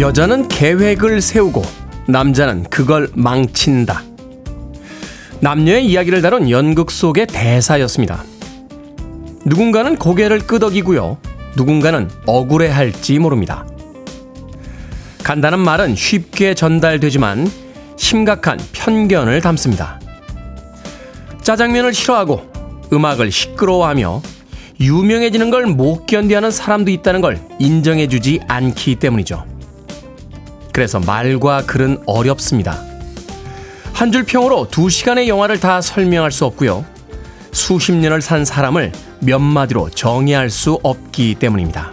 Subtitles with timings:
[0.00, 1.62] 여자는 계획을 세우고
[2.08, 4.02] 남자는 그걸 망친다.
[5.40, 8.24] 남녀의 이야기를 다룬 연극 속의 대사였습니다.
[9.44, 11.18] 누군가는 고개를 끄덕이고요.
[11.54, 13.66] 누군가는 억울해 할지 모릅니다.
[15.22, 17.50] 간단한 말은 쉽게 전달되지만
[17.98, 20.00] 심각한 편견을 담습니다.
[21.42, 22.50] 짜장면을 싫어하고
[22.90, 24.22] 음악을 시끄러워하며
[24.80, 29.49] 유명해지는 걸 못 견디하는 사람도 있다는 걸 인정해주지 않기 때문이죠.
[30.72, 32.82] 그래서 말과 글은 어렵습니다.
[33.92, 36.86] 한 줄 평으로 두 시간의 영화를 다 설명할 수 없고요.
[37.52, 41.92] 수십 년을 산 사람을 몇 마디로 정의할 수 없기 때문입니다.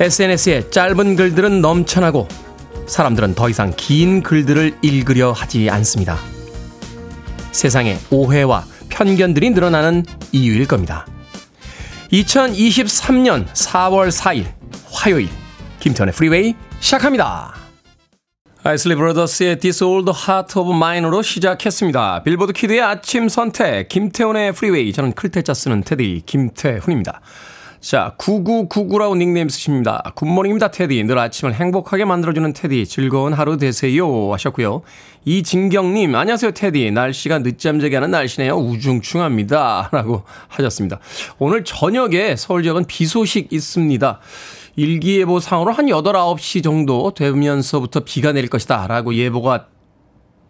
[0.00, 2.26] SNS에 짧은 글들은 넘쳐나고
[2.86, 6.18] 사람들은 더 이상 긴 글들을 읽으려 하지 않습니다.
[7.52, 11.06] 세상에 오해와 편견들이 늘어나는 이유일 겁니다.
[12.12, 14.46] 2023년 4월 4일
[14.90, 15.28] 화요일
[15.80, 17.54] 김태훈의 프리웨이 시작합니다.
[18.64, 22.22] 아이슬리 브라더스의 This Old Heart of Mine으로 시작했습니다.
[22.22, 27.20] 빌보드 키드의 아침 선택 김태훈의 프리웨이 저는 클 태 자 쓰는 테디 김태훈입니다.
[27.80, 30.02] 자, 9999라고 닉네임 쓰십니다.
[30.16, 31.04] 굿모닝입니다, 테디.
[31.04, 32.86] 늘 아침을 행복하게 만들어주는 테디.
[32.86, 34.32] 즐거운 하루 되세요.
[34.32, 34.82] 하셨고요.
[35.24, 36.90] 이진경님, 안녕하세요, 테디.
[36.90, 38.56] 날씨가 늦잠 자게 하는 날씨네요.
[38.56, 39.90] 우중충합니다.
[39.92, 40.98] 라고 하셨습니다.
[41.38, 44.18] 오늘 저녁에 서울 지역은 비 소식 있습니다.
[44.78, 48.86] 일기예보 상으로 한 8, 9시 정도 되면서부터 비가 내릴 것이다.
[48.86, 49.66] 라고 예보가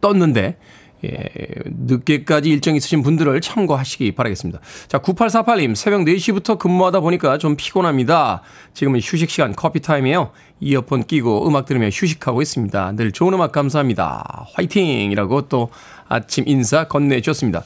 [0.02, 0.58] 떴는데,
[1.04, 1.28] 예,
[1.64, 4.60] 늦게까지 일정 있으신 분들을 참고하시기 바라겠습니다.
[4.88, 8.42] 자, 9848님, 새벽 4시부터 근무하다 보니까 좀 피곤합니다.
[8.74, 10.32] 지금은 휴식 시간 커피 타임이에요.
[10.60, 12.96] 이어폰 끼고 음악 들으며 휴식하고 있습니다.
[12.96, 14.46] 늘 좋은 음악 감사합니다.
[14.54, 15.10] 화이팅!
[15.10, 15.70] 이라고 또
[16.08, 17.62] 아침 인사 건네주셨습니다.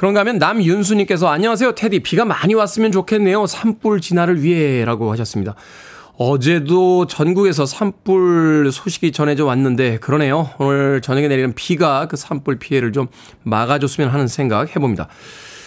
[0.00, 1.74] 그런가 하면 남윤수님께서 안녕하세요.
[1.74, 2.00] 테디.
[2.00, 3.46] 비가 많이 왔으면 좋겠네요.
[3.46, 5.54] 산불 진화를 위해 라고 하셨습니다.
[6.16, 10.48] 어제도 전국에서 산불 소식이 전해져 왔는데 그러네요.
[10.58, 13.08] 오늘 저녁에 내리는 비가 그 산불 피해를 좀
[13.42, 15.08] 막아줬으면 하는 생각 해봅니다.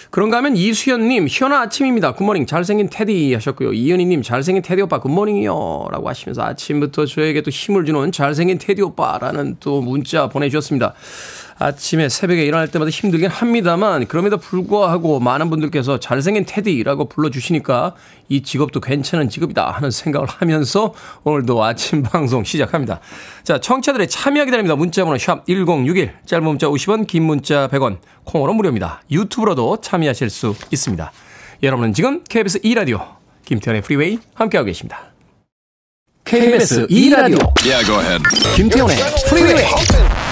[0.10, 2.14] 그런가 하면 이수연님, 희연아 아침입니다.
[2.14, 2.48] 굿모닝.
[2.48, 3.74] 잘생긴 테디 하셨고요.
[3.74, 5.88] 이현희님, 잘생긴 테디 오빠 굿모닝이요.
[5.92, 10.96] 라고 하시면서 아침부터 저에게 또 힘을 주는 잘생긴 테디 오빠라는 또 문자 보내주셨습니다.
[11.60, 17.96] 아침에 새벽에 일어날 때마다 힘들긴 합니다만 그럼에도 불구하고 많은 분들께서 잘생긴 테디라고 불러주시니까
[18.30, 20.94] 이 직업도 괜찮은 직업이다 하는 생각을 하면서
[21.24, 23.00] 오늘도 아침 방송 시작합니다.
[23.44, 24.76] 자, 청취자들의 참여 기다립니다.
[24.76, 29.02] 문자번호 샵 1061, 짧은 문자 50원, 긴 문자 100원, 콩으로 무료입니다.
[29.12, 31.12] 유튜브로도 참여하실 수 있습니다.
[31.62, 35.14] 여러분은 지금 KBS 2라디오 김태훈의 프리웨이 함께하고 계십니다.
[36.26, 38.20] KBS 2라디오 yeah,
[38.56, 38.96] 김태현의
[39.28, 40.23] 프리웨이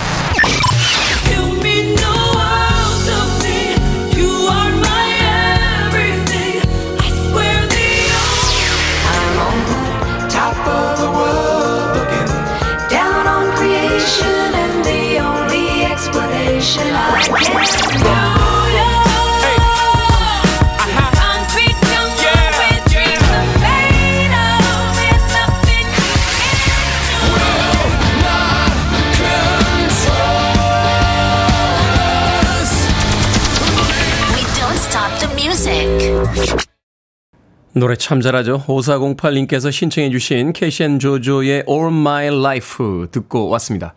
[37.73, 38.65] 노래 참 잘하죠.
[38.67, 43.93] 5408님께서 신청해 주신 케이씨 앤 조조의 All My Life 듣고 왔습니다.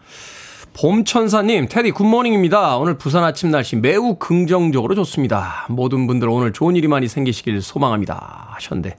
[0.74, 2.76] 봄천사님, 테디 굿모닝입니다.
[2.76, 5.66] 오늘 부산 아침 날씨 매우 긍정적으로 좋습니다.
[5.68, 8.50] 모든 분들 오늘 좋은 일이 많이 생기시길 소망합니다.
[8.52, 8.96] 하셨는데,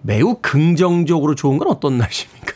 [0.00, 2.52] 매우 긍정적으로 좋은 건 어떤 날씨입니까?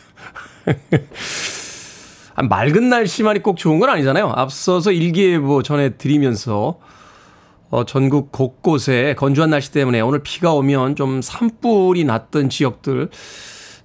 [2.49, 4.33] 맑은 날씨만이 꼭 좋은 건 아니잖아요.
[4.35, 6.79] 앞서서 일기예보 전해드리면서
[7.69, 13.09] 어, 전국 곳곳에 건조한 날씨 때문에 오늘 비가 오면 좀 산불이 났던 지역들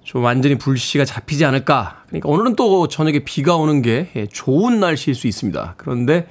[0.03, 2.03] 좀 완전히 불씨가 잡히지 않을까.
[2.07, 5.75] 그러니까 오늘은 또 저녁에 비가 오는 게 예, 좋은 날씨일 수 있습니다.
[5.77, 6.27] 그런데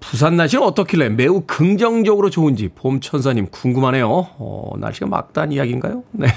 [0.00, 4.08] 부산 날씨는 어떻길래 매우 긍정적으로 좋은지 봄천사님 궁금하네요.
[4.08, 6.04] 어, 날씨가 막단 이야기인가요?
[6.12, 6.28] 네.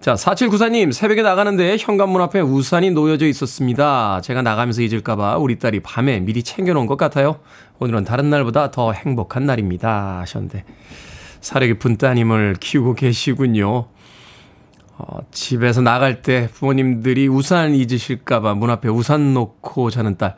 [0.00, 4.20] 자, 4794님, 새벽에 나가는데 현관문 앞에 우산이 놓여져 있었습니다.
[4.22, 7.40] 제가 나가면서 잊을까봐 우리 딸이 밤에 미리 챙겨놓은 것 같아요.
[7.80, 10.20] 오늘은 다른 날보다 더 행복한 날입니다.
[10.20, 10.64] 하셨는데,
[11.40, 13.86] 사려 깊은 따님을 키우고 계시군요.
[14.98, 20.36] 어, 집에서 나갈 때 부모님들이 우산 잊으실까봐 문 앞에 우산 놓고 자는 딸.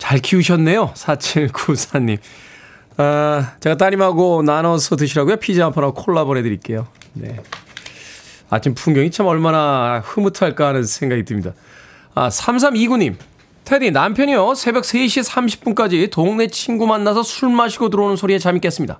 [0.00, 0.94] 잘 키우셨네요.
[0.94, 2.18] 4794님.
[2.96, 5.36] 아, 제가 따님하고 나눠서 드시라고요.
[5.36, 6.88] 피자 한 판하고 콜라 보내드릴게요.
[7.12, 7.36] 네.
[8.48, 11.52] 아침 풍경이 참 얼마나 흐뭇할까 하는 생각이 듭니다.
[12.14, 13.14] 아, 3329님.
[13.64, 14.54] 테디, 남편이요.
[14.54, 18.98] 새벽 3시 30분까지 동네 친구 만나서 술 마시고 들어오는 소리에 잠이 깼습니다.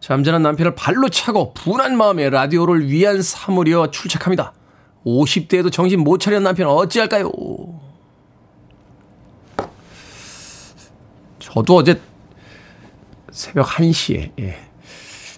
[0.00, 4.52] 잠자는 남편을 발로 차고 분한 마음에 라디오를 위안 삼으려 출첵합니다.
[5.04, 7.30] 50대에도 정신 못 차리는 남편 어찌할까요?
[11.38, 12.00] 저도 어제
[13.30, 14.58] 새벽 1시에, 예.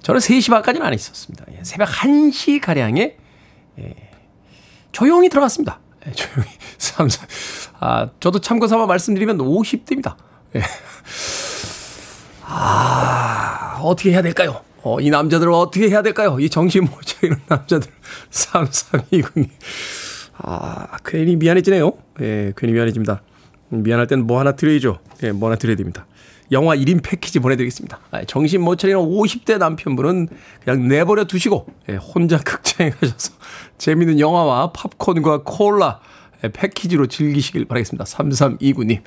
[0.02, 1.44] 저는 3시 반까지는 안 있었습니다.
[1.52, 1.60] 예.
[1.62, 3.16] 새벽 1시 가량에,
[3.78, 3.94] 예.
[4.92, 5.80] 조용히 들어갔습니다.
[6.06, 6.12] 예.
[6.12, 6.48] 조용히.
[6.78, 7.26] 3, 4.
[7.80, 10.16] 아, 저도 참고 삼아 말씀드리면 50대입니다.
[10.56, 10.62] 예.
[12.42, 14.62] 아, 어떻게 해야 될까요?
[14.82, 16.38] 어, 이 남자들을 어떻게 해야 될까요?
[16.40, 17.90] 이 정신 못 차리는 남자들.
[18.30, 19.48] 3329님.
[20.38, 21.92] 아, 괜히 미안해지네요.
[22.20, 23.22] 예, 괜히 미안해집니다.
[23.70, 24.98] 미안할 땐 뭐 하나 드려야죠.
[25.22, 26.06] 예, 뭐 하나 드려야 됩니다.
[26.52, 28.00] 영화 1인 패키지 보내드리겠습니다.
[28.10, 30.28] 아, 정신 못 차리는 50대 남편분은
[30.64, 33.32] 그냥 내버려 두시고, 예, 혼자 극장에 가셔서
[33.78, 36.00] 재밌는 영화와 팝콘과 콜라
[36.42, 38.04] 예, 패키지로 즐기시길 바라겠습니다.
[38.04, 39.02] 3329님.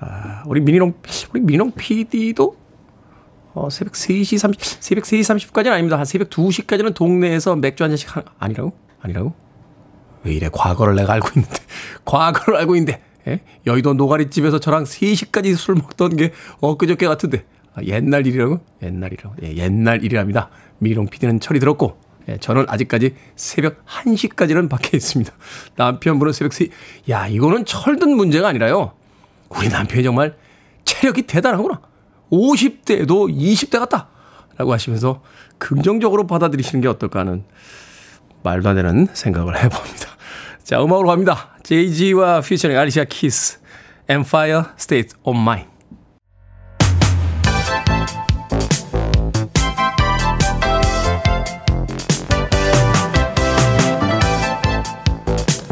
[0.00, 0.94] 아, 우리 미니롱,
[1.32, 2.56] 우리 미니롱 PD도
[3.54, 5.20] 어, 새벽 3시 30, 새벽 3시
[5.50, 5.98] 30분까지는 아닙니다.
[5.98, 8.72] 한 새벽 2시까지는 동네에서 맥주 한 잔씩 하, 아니라고?
[9.00, 9.34] 아니라고?
[10.24, 10.48] 왜 이래?
[10.52, 11.56] 과거를 내가 알고 있는데.
[12.04, 13.00] 과거를 알고 있는데.
[13.28, 13.40] 예?
[13.66, 17.44] 여의도 노가리집에서 저랑 3시까지 술 먹던 게 엊그저께 같은데.
[17.74, 18.60] 아, 옛날 일이라고?
[18.82, 19.36] 옛날 일이라고.
[19.42, 20.50] 예, 옛날 일이랍니다.
[20.78, 21.98] 미롱 PD는 철이 들었고.
[22.28, 25.32] 예, 저는 아직까지 새벽 1시까지는 밖에 있습니다.
[25.76, 26.68] 남편분은 새벽 3,
[27.10, 28.92] 야, 이거는 철든 문제가 아니라요.
[29.50, 30.36] 우리 남편이 정말
[30.84, 31.80] 체력이 대단하구나.
[32.30, 34.08] 50대도 20대 같다.
[34.56, 35.22] 라고 하시면서
[35.58, 37.44] 긍정적으로 받아들이시는 게 어떨까 하는
[38.42, 40.15] 말도 안 되는 생각을 해봅니다.
[40.66, 41.50] 자, 음악으로 갑니다.
[41.62, 43.60] 제이지와 featuring 앨리샤 키스,
[44.10, 45.75] Empire State of Mind.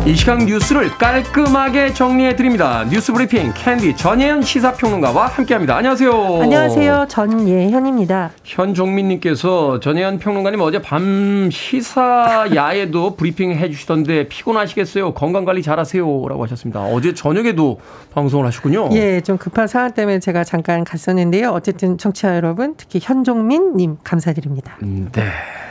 [0.07, 2.85] 이 시간 뉴스를 깔끔하게 정리해 드립니다.
[2.91, 5.77] 뉴스 브리핑 캔디 전예현 시사평론가와 함께합니다.
[5.79, 6.43] 안녕하세요.
[6.43, 7.07] 안녕하세요.
[7.09, 8.33] 전예현입니다.
[8.45, 15.15] 현종민님께서 전예현 평론가님 어제 밤 시사 야에도 브리핑 해주시던데 피곤하시겠어요?
[15.15, 16.83] 건강 관리 잘하세요라고 하셨습니다.
[16.83, 17.81] 어제 저녁에도
[18.13, 18.91] 방송을 하셨군요.
[18.93, 21.49] 예, 좀 급한 상황 때문에 제가 잠깐 갔었는데요.
[21.49, 24.77] 어쨌든 청취자 여러분, 특히 현종민님 감사드립니다.
[24.83, 25.23] 음, 네.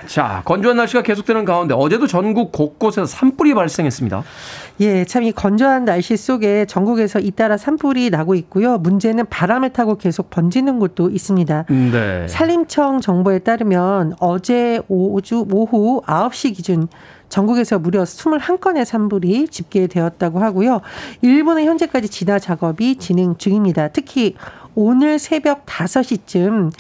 [0.08, 4.24] 자, 건조한 날씨가 계속되는 가운데 어제도 전국 곳곳에서 산불이 발생했습니다.
[4.82, 8.78] 예, 참 이 건조한 날씨 속에 전국에서 잇따라 산불이 나고 있고요.
[8.78, 11.66] 문제는 바람을 타고 계속 번지는 곳도 있습니다.
[11.70, 12.28] 네.
[12.28, 16.88] 산림청 정보에 따르면 어제 오주 오후 9시 기준
[17.30, 20.82] 전국에서 무려 21건의 산불이 집계되었다고 하고요.
[21.22, 23.88] 일본은 현재까지 진화 작업이 진행 중입니다.
[23.88, 24.36] 특히
[24.76, 26.72] 오늘 새벽 5시쯤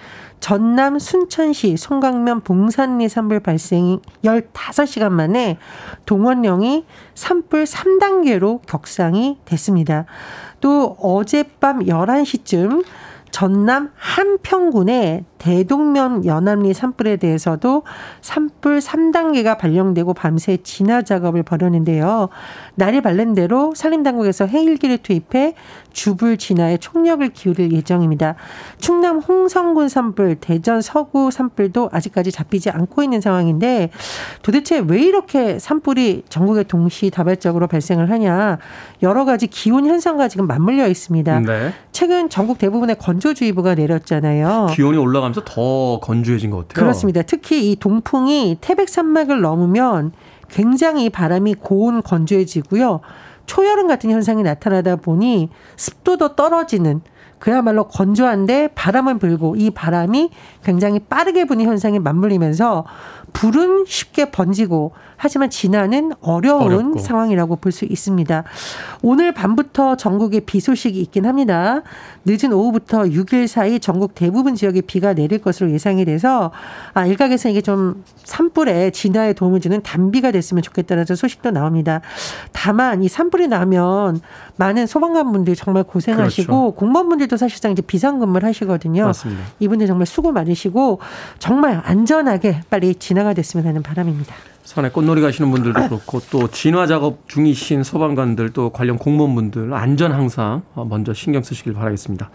[0.44, 5.58] 전남 순천시 송강면 봉산리 산불 발생 15시간 만에
[6.06, 6.84] 동원령이
[7.16, 10.04] 산불 3단계로 격상이 됐습니다.
[10.60, 12.84] 또 어젯밤 11시쯤
[13.32, 17.84] 전남 한평군의 대동면 연암리 산불에 대해서도
[18.22, 22.30] 산불 3단계가 발령되고 밤새 진화 작업을 벌였는데요.
[22.76, 25.56] 날이 밝는 대로 산림당국에서 해일기를 투입해
[25.92, 28.36] 주불 진화에 총력을 기울일 예정입니다.
[28.78, 33.90] 충남 홍성군 산불, 대전 서구 산불도 아직까지 잡히지 않고 있는 상황인데
[34.44, 38.60] 도대체 왜 이렇게 산불이 전국에 동시다발적으로 발생을 하냐
[39.02, 41.40] 여러 가지 기온 현상과 지금 맞물려 있습니다.
[41.42, 41.74] 네.
[41.92, 44.68] 최근 전국 대부분의 건조주의보가 내렸잖아요.
[44.72, 46.84] 기온이 올라가면 오면서 더 건조해진 것 같아요.
[46.84, 47.22] 그렇습니다.
[47.24, 50.12] 특히 이 동풍이 태백 산맥을 넘으면
[50.50, 53.02] 굉장히 바람이 고온 건조해지고요.
[53.46, 57.02] 초여름 같은 현상이 나타나다 보니 습도도 떨어지는
[57.40, 60.30] 그야말로 건조한데 바람은 불고 이 바람이
[60.64, 62.86] 굉장히 빠르게 부는 현상이 맞물리면서
[63.34, 67.00] 불은 쉽게 번지고 하지만 진화는 어려운 어렵고.
[67.00, 68.44] 상황이라고 볼 수 있습니다.
[69.02, 71.82] 오늘 밤부터 전국에 비 소식이 있긴 합니다.
[72.26, 76.52] 늦은 오후부터 6일 사이 전국 대부분 지역에 비가 내릴 것으로 예상이 돼서
[76.94, 82.02] 아, 일각에서 이게 좀 산불에 진화에 도움을 주는 단비가 됐으면 좋겠다는 소식도 나옵니다.
[82.52, 84.20] 다만 이 산불이 나면
[84.58, 86.76] 많은 소방관분들 정말 고생하시고 그렇죠.
[86.76, 89.06] 공무원분들도 사실상 이제 비상근무를 하시거든요.
[89.06, 89.42] 맞습니다.
[89.60, 91.00] 이분들 정말 수고 많으시고
[91.40, 94.36] 정말 안전하게 빨리 진화가 됐으면 하는 바람입니다.
[94.64, 100.64] 산에 꽃놀이 가시는 분들도 그렇고 또 진화 작업 중이신 소방관들 또 관련 공무원분들 안전 항상
[100.74, 102.30] 먼저 신경 쓰시길 바라겠습니다.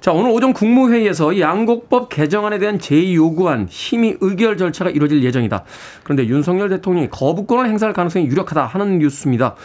[0.00, 5.64] 자, 오늘 오전 국무회의에서 양곡법 개정안에 대한 제2요구안 심의 의결 절차가 이루어질 예정이다.
[6.02, 9.56] 그런데 윤석열 대통령이 거부권을 행사할 가능성이 유력하다 하는 뉴스입니다.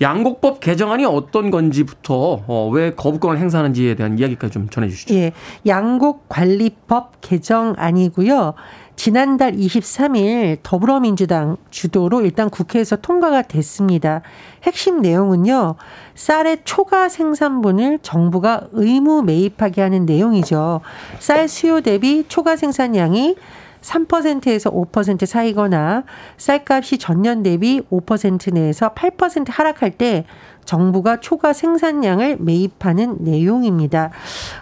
[0.00, 5.14] 양곡법 개정안이 어떤 건지부터 어, 왜 거부권을 행사하는지에 대한 이야기까지 좀 전해 주시죠.
[5.14, 5.32] 예.
[5.66, 8.54] 양곡 관리법 개정안이고요.
[8.96, 14.22] 지난달 23일 더불어민주당 주도로 일단 국회에서 통과가 됐습니다.
[14.62, 15.76] 핵심 내용은요.
[16.14, 20.80] 쌀의 초과 생산분을 정부가 의무 매입하게 하는 내용이죠.
[21.18, 23.36] 쌀 수요 대비 초과 생산량이
[23.82, 26.04] 3%에서 5% 사이거나
[26.38, 30.24] 쌀값이 전년 대비 5% 내에서 8% 하락할 때
[30.66, 34.10] 정부가 초과 생산량을 매입하는 내용입니다.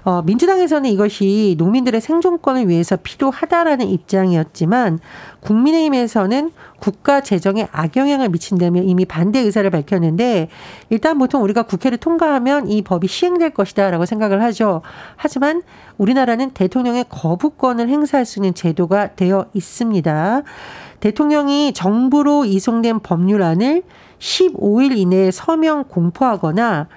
[0.04, 5.00] 어, 민주당에서는 이것이 농민들의 생존권을 위해서 필요하다라는 입장이었지만
[5.40, 10.48] 국민의힘에서는 국가 재정에 악영향을 미친다며 이미 반대 의사를 밝혔는데
[10.90, 14.82] 일단 보통 우리가 국회를 통과하면 이 법이 시행될 것이다라고 생각을 하죠.
[15.16, 15.62] 하지만
[15.98, 20.42] 우리나라는 대통령의 거부권을 행사할 수 있는 제도가 되어 있습니다.
[21.00, 23.82] 대통령이 정부로 이송된 법률안을
[24.18, 26.88] 15일 이내에 서명 공포하거나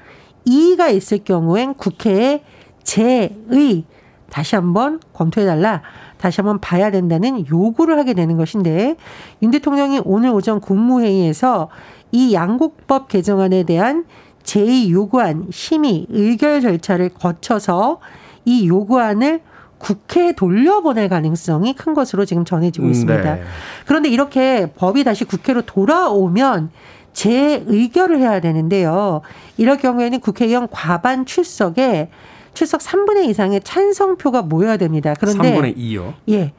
[0.45, 2.43] 이의가 있을 경우엔 국회에
[2.83, 3.86] 재의
[4.29, 5.81] 다시 한번 검토해달라.
[6.17, 8.95] 다시 한번 봐야 된다는 요구를 하게 되는 것인데
[9.41, 11.69] 윤 대통령이 오늘 오전 국무회의에서
[12.12, 14.05] 이 양국법 개정안에 대한
[14.43, 18.00] 제2 요구안 심의 의결 절차를 거쳐서
[18.45, 19.41] 이 요구안을
[19.77, 23.36] 국회에 돌려보낼 가능성이 큰 것으로 지금 전해지고 음, 있습니다.
[23.36, 23.43] 네.
[23.86, 26.71] 그런데 이렇게 법이 다시 국회로 돌아오면
[27.17, 29.21] 재의결을 해야 되는데요.
[29.57, 32.09] 이럴 경우에는 국회의원 과반 출석에
[32.53, 35.15] 출석 3분의 2 이상의 찬성표가 모여야 됩니다.
[35.19, 36.13] 그런데 3분의 2요?
[36.29, 36.53] 예.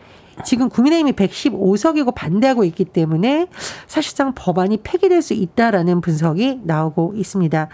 [0.44, 3.48] 지금 국민의힘이 115석이고 반대하고 있기 때문에
[3.86, 7.68] 사실상 법안이 폐기될 수 있다라는 분석이 나오고 있습니다.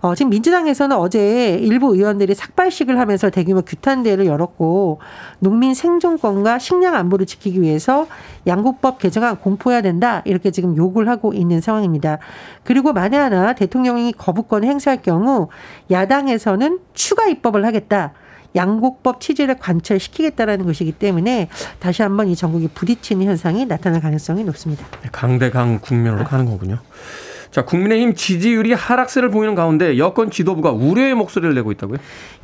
[0.00, 5.00] 어, 지금 민주당에서는 어제 일부 의원들이 삭발식을 하면서 대규모 규탄대회를 열었고
[5.38, 8.06] 농민 생존권과 식량 안보를 지키기 위해서
[8.46, 12.18] 양국법 개정안 공포해야 된다 이렇게 지금 욕을 하고 있는 상황입니다.
[12.64, 15.48] 그리고 만에 하나 대통령이 거부권을 행사할 경우
[15.90, 18.12] 야당에서는 추가 입법을 하겠다.
[18.56, 21.48] 양곡법 취지를 관철시키겠다라는 것이기 때문에
[21.78, 24.84] 다시 한번 이 전국이 부딪히는 현상이 나타날 가능성이 높습니다.
[25.02, 26.78] 네, 강대강 국면으로 가는 거군요.
[27.50, 31.98] 자, 국민의힘 지지율이 하락세를 보이는 가운데 여권 지도부가 우려의 목소리를 내고 있다고요?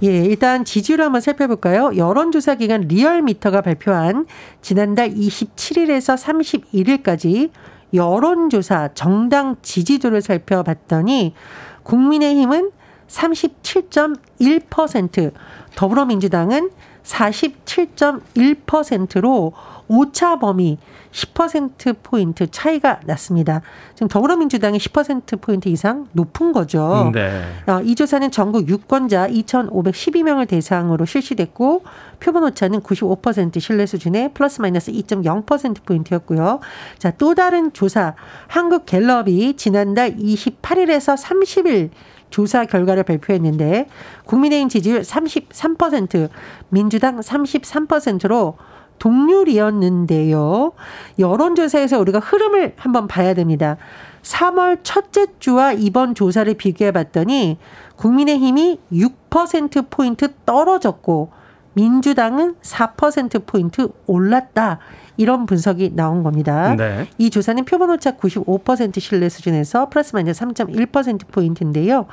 [0.04, 1.92] 예, 일단 지지율 한번 살펴볼까요?
[1.96, 4.26] 여론조사 기관 리얼미터가 발표한
[4.62, 7.50] 지난달 27일에서 31일까지
[7.92, 11.34] 여론조사 정당 지지도를 살펴봤더니
[11.82, 12.70] 국민의힘은
[13.12, 15.32] 37.1%,
[15.76, 16.70] 더불어민주당은
[17.04, 19.52] 47.1%로
[19.88, 20.78] 오차 범위
[21.10, 23.60] 10%포인트 차이가 났습니다.
[23.94, 27.10] 지금 더불어민주당이 10%포인트 이상 높은 거죠.
[27.12, 27.42] 네.
[27.66, 31.84] 어, 이 조사는 전국 유권자 2,512명을 대상으로 실시됐고
[32.20, 36.60] 표본 오차는 95% 신뢰 수준의 플러스 마이너스 2.0%포인트였고요.
[36.98, 38.14] 자, 또 다른 조사
[38.46, 41.90] 한국 갤럽이 지난달 28일에서 30일
[42.32, 43.86] 조사 결과를 발표했는데
[44.24, 46.28] 국민의힘 지지율 33%,
[46.70, 48.56] 민주당 33%로
[48.98, 50.72] 동률이었는데요.
[51.18, 53.76] 여론조사에서 우리가 흐름을 한번 봐야 됩니다.
[54.22, 57.58] 3월 첫째 주와 이번 조사를 비교해 봤더니
[57.96, 61.30] 국민의힘이 6%포인트 떨어졌고
[61.74, 64.78] 민주당은 4%포인트 올랐다.
[65.16, 66.74] 이런 분석이 나온 겁니다.
[66.74, 67.06] 네.
[67.18, 72.06] 이 조사는 표본 오차 95% 신뢰 수준에서 플러스 마이너스 3.1% 포인트인데요.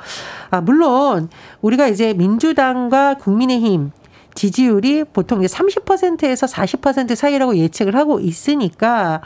[0.50, 1.28] 아, 물론
[1.62, 3.92] 우리가 이제 민주당과 국민의힘
[4.34, 9.22] 지지율이 보통 이제 30%에서 40% 사이라고 예측을 하고 있으니까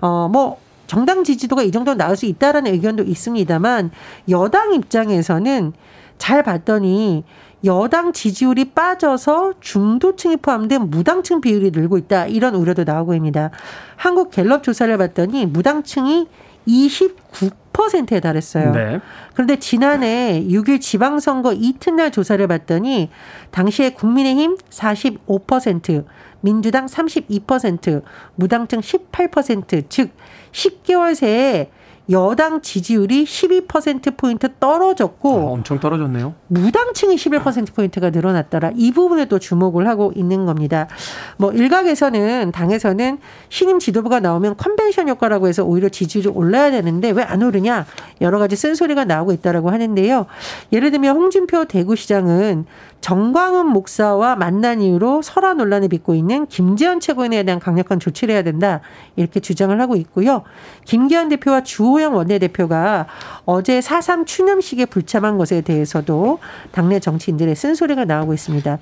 [0.00, 3.90] 어뭐 정당 지지도가 이 정도 나올 수 있다라는 의견도 있습니다만
[4.30, 5.74] 여당 입장에서는
[6.16, 7.24] 잘 봤더니
[7.64, 12.26] 여당 지지율이 빠져서 중도층이 포함된 무당층 비율이 늘고 있다.
[12.26, 13.50] 이런 우려도 나오고 있습니다.
[13.96, 16.28] 한국 갤럽 조사를 봤더니 무당층이
[16.68, 18.72] 29%에 달했어요.
[18.72, 19.00] 네.
[19.32, 23.10] 그런데 지난해 6일 지방선거 이튿날 조사를 봤더니
[23.50, 26.04] 당시에 국민의힘 45%,
[26.40, 28.02] 민주당 32%,
[28.34, 30.10] 무당층 18%, 즉
[30.52, 31.70] 10개월 새에
[32.10, 35.30] 여당 지지율이 12%포인트 떨어졌고.
[35.38, 36.34] 아, 엄청 떨어졌네요.
[36.48, 38.72] 무당층이 11%포인트가 늘어났더라.
[38.76, 40.88] 이 부분에 또 주목을 하고 있는 겁니다.
[41.36, 43.18] 뭐, 일각에서는, 당에서는
[43.50, 47.84] 신임 지도부가 나오면 컨벤션 효과라고 해서 오히려 지지율이 올라야 되는데 왜 안 오르냐.
[48.22, 50.24] 여러 가지 쓴소리가 나오고 있다라고 하는데요.
[50.72, 52.64] 예를 들면 홍준표 대구시장은
[53.00, 58.80] 정광훈 목사와 만난 이후로 설화 논란을 빚고 있는 김재현 최고위원에 대한 강력한 조치를 해야 된다.
[59.16, 60.42] 이렇게 주장을 하고 있고요.
[60.84, 63.06] 김기현 대표와 주호영 원내대표가
[63.44, 66.38] 어제 4.3 추념식에 불참한 것에 대해서도
[66.72, 68.78] 당내 정치인들의 쓴소리가 나오고 있습니다.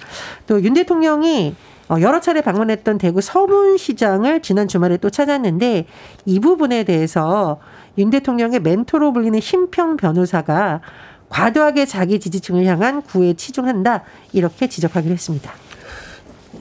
[0.47, 1.55] 또 윤 대통령이
[1.89, 5.87] 어, 여러 차례 방문했던 대구 서문시장을 지난 주말에 또 찾았는데
[6.25, 7.61] 이 부분에 대해서
[7.99, 10.81] 윤 대통령의 멘토로 불리는 심평 변호사가
[11.29, 15.53] 과도하게 자기 지지층을 향한 구애에 치중한다 이렇게 지적하기로 했습니다.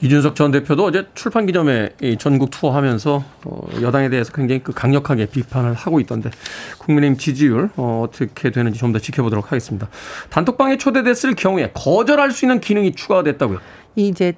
[0.02, 5.72] 이준석 전 대표도 어제 출판 기념회 전국 투어하면서 어, 여당에 대해서 굉장히 그 강력하게 비판을
[5.72, 6.30] 하고 있던데
[6.78, 9.88] 국민의힘 지지율 어, 어떻게 되는지 좀 더 지켜보도록 하겠습니다.
[10.30, 13.58] 단톡방에 초대됐을 경우에 거절할 수 있는 기능이 추가됐다고요?
[13.96, 14.34] 이제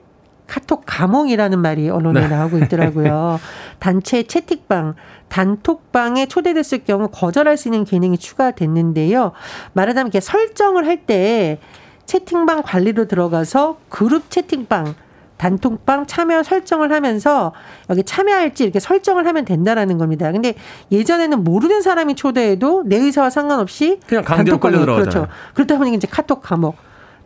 [0.49, 2.29] 카톡 감옥이라는 말이 언론에 네.
[2.29, 3.39] 나오고 있더라고요.
[3.79, 4.95] 단체 채팅방,
[5.29, 9.33] 단톡방에 초대됐을 경우 거절할 수 있는 기능이 추가됐는데요.
[9.75, 11.61] 말하자면 이렇게 설정을 할 때
[12.07, 14.95] 채팅방 관리로 들어가서 그룹 채팅방
[15.37, 17.53] 단톡방 참여 설정을 하면서
[17.89, 20.33] 여기 참여할지 이렇게 설정을 하면 된다라는 겁니다.
[20.33, 20.55] 근데
[20.91, 24.87] 예전에는 모르는 사람이 초대해도 내 의사와 상관없이 그냥 들어가잖아요.
[24.87, 25.29] 그렇죠.
[25.55, 26.77] 그렇다 보니 이제 카톡 감옥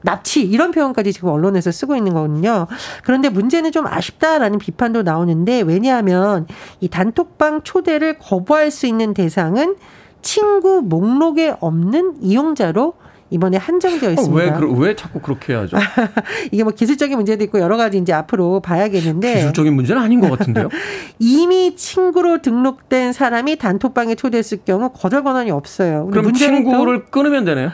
[0.03, 2.67] 납치 이런 표현까지 지금 언론에서 쓰고 있는 거거든요.
[3.05, 6.47] 그런데 문제는 좀 아쉽다라는 비판도 나오는데 왜냐하면
[6.81, 9.77] 이 단톡방 초대를 거부할 수 있는 대상은
[10.21, 12.95] 친구 목록에 없는 이용자로
[13.33, 14.59] 이번에 한정되어 어, 있습니다.
[14.59, 15.79] 어, 왜, 왜 자꾸 그렇게 해야죠?
[16.53, 19.37] 이게 뭐 기술적인 문제도 있고 여러 가지 이제 앞으로 봐야겠는데.
[19.37, 20.69] 기술적인 문제는 아닌 것 같은데요?
[21.19, 26.09] 이미 친구로 등록된 사람이 단톡방에 초대했을 경우 거절 권한이 없어요.
[26.13, 27.71] 그럼 친구를 끊으면 되네요?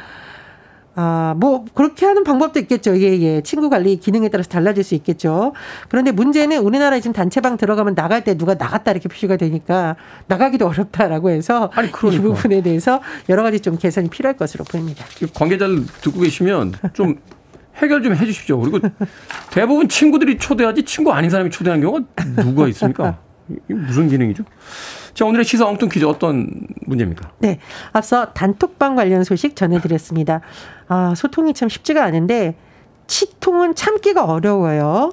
[1.00, 2.96] 아, 뭐, 그렇게 하는 방법도 있겠죠.
[3.00, 3.40] 예, 예.
[3.42, 5.52] 친구 관리 기능에 따라서 달라질 수 있겠죠.
[5.88, 9.94] 그런데 문제는 우리나라에 지금 단체방 들어가면 나갈 때 누가 나갔다 이렇게 표시가 되니까
[10.26, 12.20] 나가기도 어렵다라고 해서 아니, 그러니까.
[12.20, 15.04] 이 부분에 대해서 여러 가지 좀 개선이 필요할 것으로 보입니다.
[15.34, 17.20] 관계자를 듣고 계시면 좀
[17.76, 18.58] 해결 좀 해 주십시오.
[18.58, 18.80] 그리고
[19.52, 22.06] 대부분 친구들이 초대하지 친구 아닌 사람이 초대하는 경우가
[22.42, 23.18] 누가 있습니까?
[23.68, 24.42] 무슨 기능이죠?
[25.14, 26.50] 자, 오늘의 시사 엉뚱 퀴즈 어떤
[26.86, 27.30] 문제입니까?
[27.38, 27.58] 네.
[27.92, 30.42] 앞서 단톡방 관련 소식 전해드렸습니다.
[30.88, 32.56] 아, 소통이 참 쉽지가 않은데,
[33.06, 35.12] 치통은 참기가 어려워요.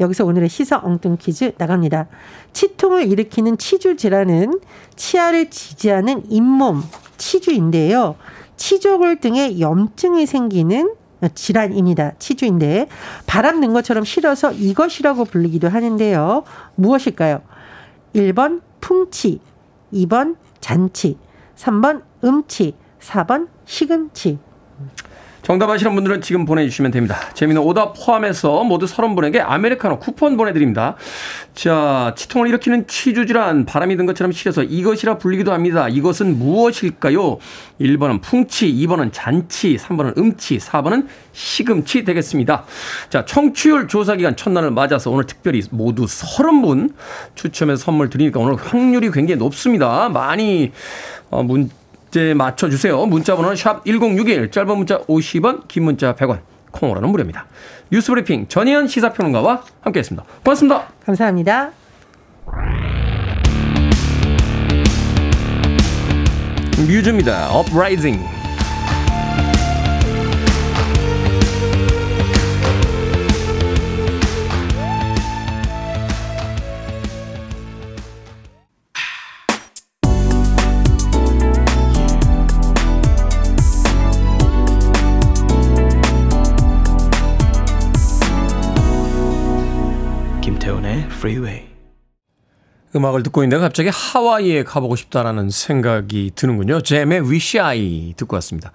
[0.00, 2.08] 여기서 오늘의 시사 엉뚱 퀴즈 나갑니다.
[2.52, 4.60] 치통을 일으키는 치주 질환은
[4.96, 6.82] 치아를 지지하는 잇몸,
[7.18, 8.16] 치주인데요.
[8.56, 10.94] 치조골 등의 염증이 생기는
[11.34, 12.12] 질환입니다.
[12.18, 12.88] 치주인데
[13.26, 16.44] 바람 는 것처럼 실어서 이것이라고 불리기도 하는데요.
[16.74, 17.42] 무엇일까요?
[18.14, 19.40] 1번 풍치,
[19.92, 21.16] 2번 잔치,
[21.56, 24.38] 3번 음치, 4번 시금치.
[25.42, 27.16] 정답 아시는 분들은 지금 보내주시면 됩니다.
[27.34, 30.94] 재미는 오답 포함해서 모두 30분에게 아메리카노 쿠폰 보내드립니다.
[31.52, 35.88] 자, 치통을 일으키는 치주질환, 바람이 든 것처럼 실려서 이것이라 불리기도 합니다.
[35.88, 37.38] 이것은 무엇일까요?
[37.80, 42.64] 1번은 풍치, 2번은 잔치, 3번은 음치, 4번은 시금치 되겠습니다.
[43.10, 46.94] 자, 청취율 조사 기간 첫날을 맞아서 오늘 특별히 모두 30분
[47.34, 50.08] 추첨해서 선물 드리니까 오늘 확률이 굉장히 높습니다.
[50.08, 50.70] 많이
[51.30, 51.68] 어, 문
[52.12, 53.06] 문제 맞춰주세요.
[53.06, 57.46] 문자번호는 샵 1061, 짧은 문자 50원, 긴 문자 100원, 콩으로는 무료입니다.
[57.90, 60.26] 뉴스브리핑 전희연 시사평론가와 함께했습니다.
[60.44, 60.88] 고맙습니다.
[61.06, 61.70] 감사합니다.
[66.86, 67.48] 뮤즈입니다.
[90.82, 91.10] Uprising.
[91.10, 91.62] freeway.
[92.94, 96.82] 음악을 듣고 있는데 갑자기 하와이에 가보고 싶다라는 생각이 드는군요.
[96.82, 98.72] 잼의 Wish I 듣고 왔습니다.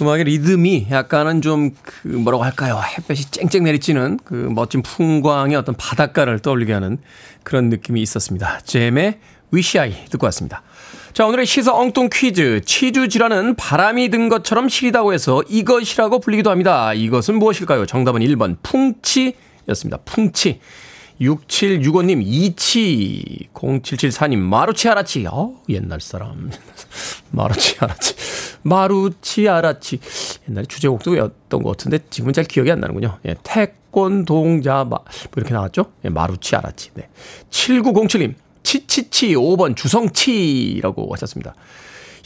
[0.00, 2.80] 음악의 리듬이 약간은 좀 그 뭐라고 할까요?
[2.98, 6.98] 햇볕이 쨍쨍 내리쬐는 그 멋진 풍광의 어떤 바닷가를 떠올리게 하는
[7.42, 8.60] 그런 느낌이 있었습니다.
[8.60, 9.18] 잼의
[9.52, 10.62] Wish I 듣고 왔습니다.
[11.12, 12.60] 자, 오늘의 시사 엉뚱 퀴즈.
[12.64, 16.92] 치주 질환은 바람이 든 것처럼 시리다고 해서 이것이라고 불리기도 합니다.
[16.92, 17.86] 이것은 무엇일까요?
[17.86, 19.98] 정답은 1번 풍치였습니다.
[20.04, 20.60] 풍치.
[21.20, 25.26] 6765님, 이치, 0774님, 마루치 아라치.
[25.30, 26.50] 어 옛날 사람.
[27.30, 28.14] 마루치 아라치.
[28.62, 30.00] 마루치 아라치.
[30.48, 33.18] 옛날에 주제곡도 외웠던 것 같은데 지금은 잘 기억이 안 나는군요.
[33.26, 35.92] 예, 태권 동자, 마, 뭐 이렇게 나왔죠?
[36.04, 36.90] 예, 마루치 아라치.
[36.94, 37.08] 네.
[37.50, 41.54] 7907님, 치치치 5번 주성치라고 하셨습니다.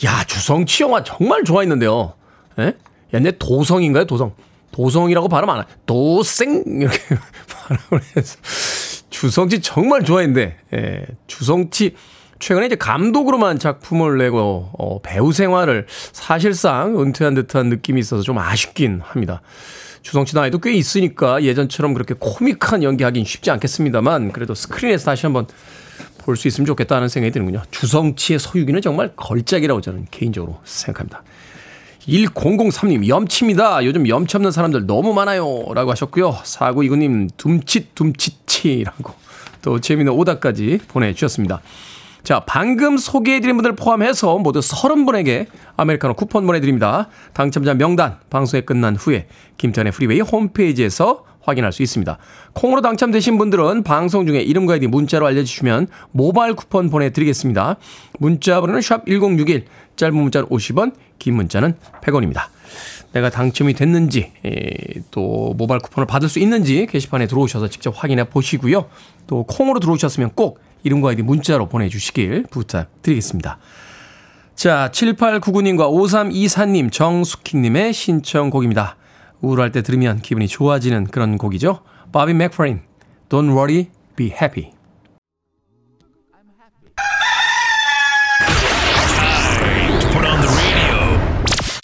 [0.05, 2.15] 야, 주성치 영화 정말 좋아했는데요.
[2.61, 2.75] 예?
[3.13, 4.07] 옛날 도성인가요?
[4.07, 4.33] 도성.
[4.73, 5.67] 도성이라고 발음 안 하.
[5.87, 6.99] 도생 이렇게
[7.51, 8.37] 발음을 해서
[9.11, 11.95] 주성치 정말 좋아했는데 예, 주성치
[12.39, 19.01] 최근에 이제 감독으로만 작품을 내고 어, 배우 생활을 사실상 은퇴한 듯한 느낌이 있어서 좀 아쉽긴
[19.03, 19.43] 합니다.
[20.03, 25.47] 주성치 나이도 꽤 있으니까 예전처럼 그렇게 코믹한 연기하긴 쉽지 않겠습니다만 그래도 스크린에서 다시 한번
[26.19, 27.63] 볼 수 있으면 좋겠다는 생각이 드는군요.
[27.71, 31.23] 주성치의 서유기는 정말 걸작이라고 저는 개인적으로 생각합니다.
[32.09, 33.85] 1003님, 염치입니다.
[33.85, 35.65] 요즘 염치 없는 사람들 너무 많아요.
[35.75, 36.33] 라고 하셨고요.
[36.43, 39.13] 4929님, 둠칫둠칫치라고
[39.61, 41.61] 또 재미있는 오답까지 보내주셨습니다.
[42.23, 47.09] 자, 방금 소개해드린 분들 포함해서 모두 30분에게 아메리카노 쿠폰 보내드립니다.
[47.33, 52.19] 당첨자 명단 방송이 끝난 후에 김태훈의 프리웨이 홈페이지에서 확인할 수 있습니다.
[52.53, 57.77] 콩으로 당첨되신 분들은 방송 중에 이름과 아이디 문자로 알려주시면 모바일 쿠폰 보내드리겠습니다.
[58.19, 59.65] 문자 번호는 샵 1061,
[59.99, 62.45] 짧은 문자는 50원, 긴 문자는 100원입니다.
[63.13, 64.33] 내가 당첨이 됐는지
[65.11, 68.89] 또 모바일 쿠폰을 받을 수 있는지 게시판에 들어오셔서 직접 확인해 보시고요.
[69.27, 73.59] 또 콩으로 들어오셨으면 꼭 이름과 아이디 문자로 보내주시길 부탁드리겠습니다.
[74.55, 78.97] 자, 7899님과 5324님, 정숙희님의 신청곡입니다.
[79.41, 81.81] 우울할 때 들으면 기분이 좋아지는 그런 곡이죠.
[82.13, 82.81] 바비 맥퍼린,
[83.29, 84.78] Don't worry, be happy.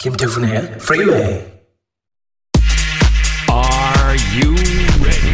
[0.05, 1.43] 김태훈의 Freeway.
[3.49, 4.53] Are you
[5.01, 5.33] ready?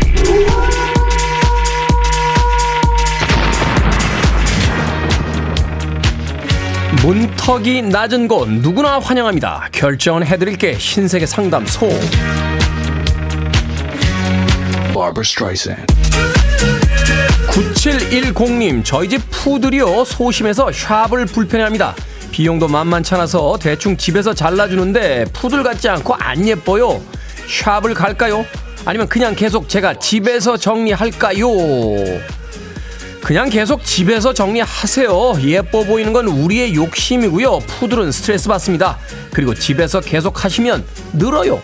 [7.04, 9.68] 문턱이 낮은 곳 누구나 환영합니다.
[9.74, 11.90] 결정은 해드릴게 신세계 상담소.
[17.50, 21.94] 9710님, 저희 집 푸들이요, 소심해서 샵을 불편해합니다.
[22.32, 27.02] 비용도 만만찮아서 대충 집에서 잘라주는데 푸들 같지 않고 안 예뻐요.
[27.48, 28.46] 샵을 갈까요?
[28.86, 31.48] 아니면 그냥 계속 제가 집에서 정리할까요?
[33.22, 35.34] 그냥 계속 집에서 정리하세요.
[35.44, 37.60] 예뻐 보이는 건 우리의 욕심이고요.
[37.60, 38.98] 푸들은 스트레스 받습니다.
[39.32, 41.62] 그리고 집에서 계속 하시면 늘어요.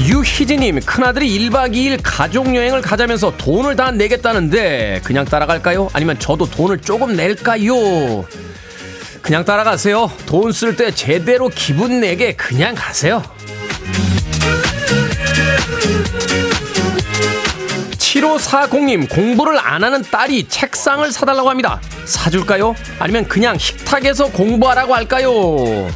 [0.00, 5.90] 유희진님, 큰아들이 1박 2일 가족여행을 가자면서 돈을 다 내겠다는데, 그냥 따라갈까요?
[5.92, 8.24] 아니면 저도 돈을 조금 낼까요?
[9.20, 10.10] 그냥 따라가세요.
[10.26, 13.22] 돈 쓸 때 제대로 기분 내게 그냥 가세요.
[17.98, 21.80] 7540님, 공부를 안 하는 딸이 책상을 사달라고 합니다.
[22.06, 22.74] 사줄까요?
[22.98, 25.88] 아니면 그냥 식탁에서 공부하라고 할까요?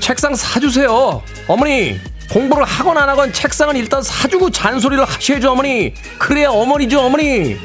[0.00, 1.22] 책상 사주세요.
[1.46, 5.94] 어머니, 공부를 하건 안 하건 책상은 일단 사주고 잔소리를 하셔야죠, 어머니.
[6.18, 7.56] 그래야 어머니죠, 어머니.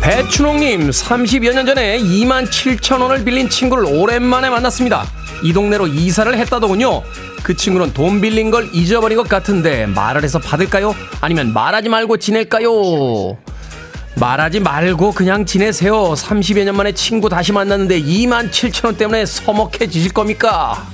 [0.00, 5.04] 배춘홍님, 30여 년 전에 2만 7천 원을 빌린 친구를 오랜만에 만났습니다.
[5.42, 7.02] 이 동네로 이사를 했다더군요.
[7.42, 10.94] 그 친구는 돈 빌린 걸 잊어버린 것 같은데 말을 해서 받을까요?
[11.20, 13.36] 아니면 말하지 말고 지낼까요?
[14.18, 15.94] 말하지 말고 그냥 지내세요.
[16.14, 20.86] 30여 년 만에 친구 다시 만났는데 2만 7천 원 때문에 서먹해지실 겁니까?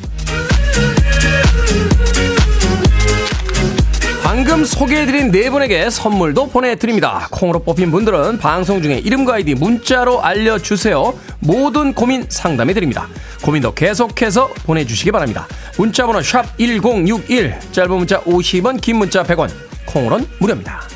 [4.25, 7.29] 방금 소개해드린 네 분에게 선물도 보내드립니다.
[7.31, 11.15] 콩으로 뽑힌 분들은 방송 중에 이름과 아이디 문자로 알려주세요.
[11.39, 13.07] 모든 고민 상담해드립니다.
[13.43, 15.47] 고민도 계속해서 보내주시기 바랍니다.
[15.77, 19.51] 문자번호 1061, 짧은 문자 50원, 긴 문자 100원,
[19.87, 20.92] 콩으로는 무료입니다.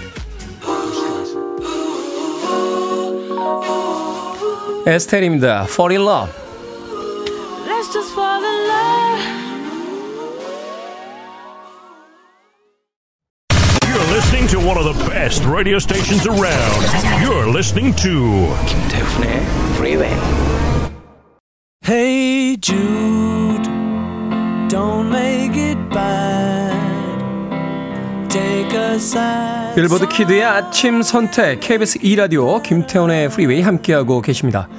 [4.86, 5.65] 에스텔입니다.
[5.70, 6.32] Fall in love.
[7.67, 9.41] Let's just fall in love.
[13.88, 16.82] You're listening to one of the best radio stations around.
[17.22, 19.41] You're listening to 김태훈의
[19.76, 20.15] Freeway.
[21.84, 23.63] Hey Jude,
[24.70, 26.78] don't make it bad.
[28.30, 29.55] Take a side.
[29.77, 34.71] 빌보드 키드의 아침 선택 KBS 2라디오 김태훈의 프리웨이 함께하고 계십니다.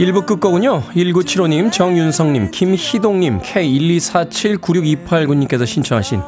[0.00, 0.82] 1부 끝곡은요.
[0.96, 6.22] 1975님, 정윤성님, 김희동님, K124796289님께서 신청하신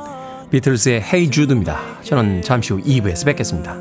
[0.48, 1.80] 비틀스의 Hey Jude입니다.
[2.04, 3.76] 저는 잠시 후 2부에서 뵙겠습니다.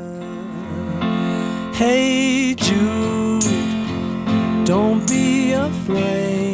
[1.80, 3.48] Hey Jude,
[4.64, 6.47] don't be afraid.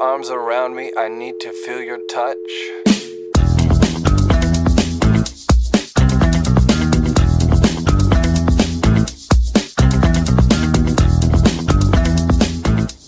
[0.00, 0.92] Arms around me.
[0.96, 2.36] I need to feel your touch.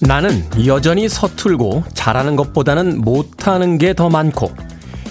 [0.01, 4.53] 나는 여전히 서툴고 잘하는 것보다는 못하는 게 더 많고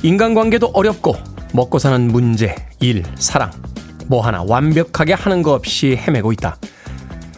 [0.01, 1.15] 인간관계도 어렵고
[1.53, 3.51] 먹고 사는 문제, 일, 사랑
[4.07, 6.57] 뭐 하나 완벽하게 하는 거 없이 헤매고 있다.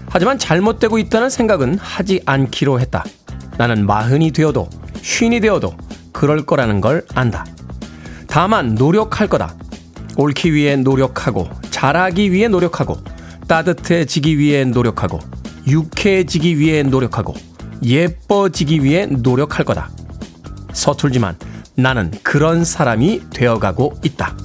[0.10, 3.04] 하지만 잘못되고 있다는 생각은 하지 않기로 했다.
[3.60, 4.70] 나는 마흔이 되어도
[5.02, 5.76] 쉰이 되어도
[6.14, 7.46] 그럴 거라는 걸 안다.
[8.26, 9.54] 다만 노력할 거다.
[10.16, 12.96] 옳기 위해 노력하고 잘하기 위해 노력하고
[13.50, 15.20] 따뜻해지기 위해 노력하고
[15.68, 17.34] 유쾌해지기 위해 노력하고
[17.84, 19.90] 예뻐지기 위해 노력할 거다.
[20.72, 21.36] 서툴지만
[21.76, 24.38] 나는 그런 사람이 되어가고 있다.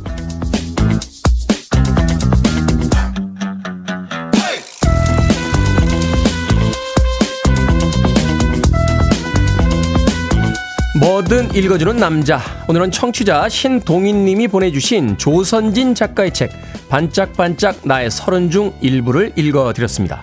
[10.97, 12.41] 뭐든 읽어주는 남자.
[12.69, 16.53] 오늘은 청취자 신동인님이 보내주신 조선진 작가의 책
[16.89, 20.23] 반짝반짝 나의 서른 중 일부를 읽어드렸습니다.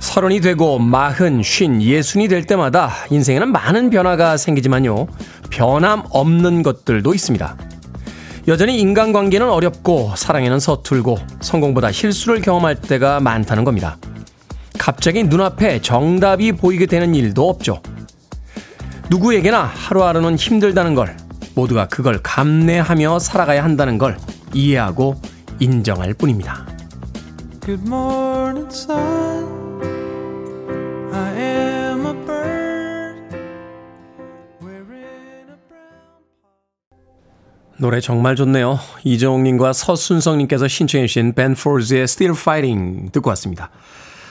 [0.00, 5.06] 서른이 되고 마흔, 쉰, 예순이 될 때마다 인생에는 많은 변화가 생기지만요.
[5.50, 7.56] 변함 없는 것들도 있습니다.
[8.48, 13.98] 여전히 인간관계는 어렵고 사랑에는 서툴고 성공보다 실수를 경험할 때가 많다는 겁니다.
[14.78, 17.80] 갑자기 눈앞에 정답이 보이게 되는 일도 없죠.
[19.10, 21.16] 누구에게나 하루하루는 힘들다는 걸
[21.54, 24.18] 모두가 그걸 감내하며 살아가야 한다는 걸
[24.52, 25.20] 이해하고
[25.58, 26.66] 인정할 뿐입니다.
[37.78, 38.78] 노래 정말 좋네요.
[39.04, 43.70] 이정욱님과 서순성님께서 신청해주신 벤 포즈의 Still Fighting 듣고 왔습니다.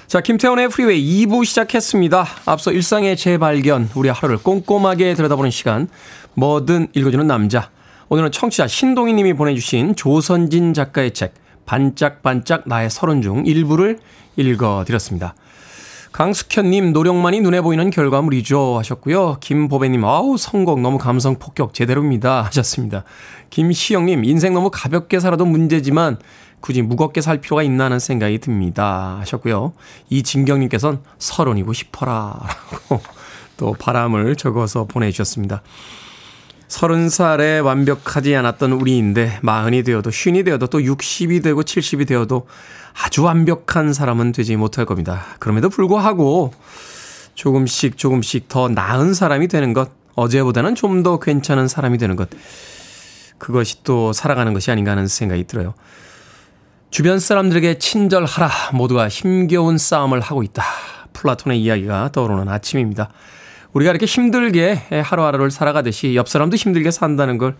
[0.08, 2.28] 자, 김태훈의 프리웨이 2부 시작했습니다.
[2.46, 5.88] 앞서 일상의 재발견, 우리 하루를 꼼꼼하게 들여다보는 시간,
[6.36, 7.72] 뭐든 읽어주는 남자.
[8.10, 11.34] 오늘은 청취자 신동희 님이 보내주신 조선진 작가의 책,
[11.65, 13.98] 반짝반짝 나의 서른 중 일부를
[14.36, 15.34] 읽어드렸습니다.
[16.12, 18.78] 강숙현님, 노력만이 눈에 보이는 결과물이죠.
[18.78, 19.38] 하셨고요.
[19.41, 22.44] 김보배님, 아우, 선곡 너무 감성 폭격 제대로입니다.
[22.44, 23.04] 하셨습니다.
[23.50, 26.20] 김시영님, 인생 너무 가볍게 살아도 문제지만
[26.65, 29.17] 굳이 무겁게 살 필요가 있나 하는 생각이 듭니다.
[29.19, 29.73] 하셨고요.
[30.10, 32.39] 이진경님께서는 서른이고 싶어라.
[32.71, 33.04] 라고
[33.56, 35.62] 또 바람을 적어서 보내주셨습니다.
[36.67, 42.47] 서른 살에 완벽하지 않았던 우리인데 마흔이 되어도 쉰이 되어도 또 60이 되고 70이 되어도
[42.99, 45.23] 아주 완벽한 사람은 되지 못할 겁니다.
[45.38, 46.51] 그럼에도 불구하고
[47.36, 52.28] 조금씩 조금씩 더 나은 사람이 되는 것, 어제보다는 좀 더 괜찮은 사람이 되는 것,
[53.38, 55.75] 그것이 또 살아가는 것이 아닌가 하는 생각이 들어요.
[56.96, 58.50] 주변 사람들에게 친절하라.
[58.72, 60.64] 모두가 힘겨운 싸움을 하고 있다.
[61.12, 63.10] 플라톤의 이야기가 떠오르는 아침입니다.
[63.74, 67.58] 우리가 이렇게 힘들게 하루하루를 살아가듯이 옆 사람도 힘들게 산다는 걸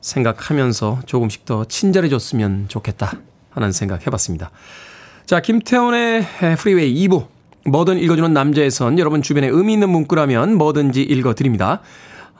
[0.00, 3.12] 생각하면서 조금씩 더 친절해졌으면 좋겠다
[3.50, 4.50] 하는 생각 해봤습니다.
[5.24, 6.26] 자, 김태훈의
[6.58, 7.28] 프리웨이 2부.
[7.66, 11.80] 뭐든 읽어주는 남자에선 여러분 주변에 의미 있는 문구라면 뭐든지 읽어드립니다.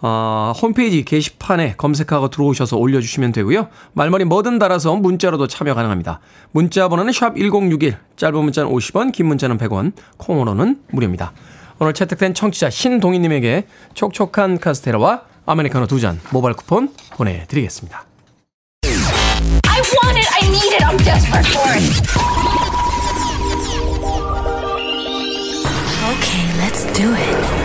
[0.00, 3.68] 어, 홈페이지 게시판에 검색하고 들어오셔서 올려주시면 되고요.
[3.94, 6.20] 말머리 뭐든 달아서 문자로도 참여 가능합니다.
[6.52, 11.32] 문자 번호는 샵 1061, 짧은 문자는 50원, 긴 문자는 100원, 콩으로는 무료입니다.
[11.78, 18.04] 오늘 채택된 청취자 신동희님에게 촉촉한 카스테라와 아메리카노 두 잔 모바일 쿠폰 보내드리겠습니다.
[26.10, 27.63] Okay, let's do it.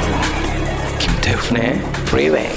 [1.29, 2.47] 김태훈의 프리웨이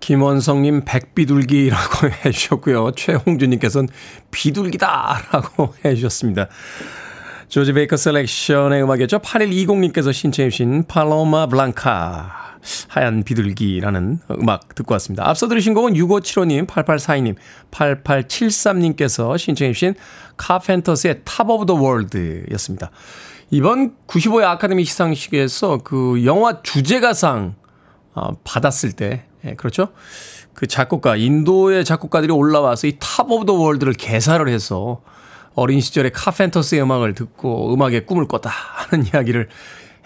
[0.00, 2.92] 김원성님 백비둘기라고 해주셨고요.
[2.92, 3.88] 최홍준님께서는
[4.30, 6.48] 비둘기다라고 해주셨습니다.
[7.48, 9.20] 조지 베이커 셀렉션의 음악이었죠.
[9.20, 15.26] 8120님께서 신청해 주신 Paloma Blanca 하얀 비둘기라는 음악 듣고 왔습니다.
[15.26, 17.36] 앞서 들으신 곡은 6575님, 8842님,
[17.70, 19.94] 8873님께서 신청해 주신
[20.36, 22.90] 카펜터스의 Top of the World였습니다.
[23.50, 27.54] 이번 95회 아카데미 시상식에서 그 영화 주제가상
[28.14, 29.88] 어, 받았을 때, 예, 그렇죠?
[30.52, 35.00] 그 작곡가, 인도의 작곡가들이 올라와서 이 Top of the World를 개사를 해서
[35.54, 39.48] 어린 시절에 카펜터스의 음악을 듣고 음악의 꿈을 꿨다 하는 이야기를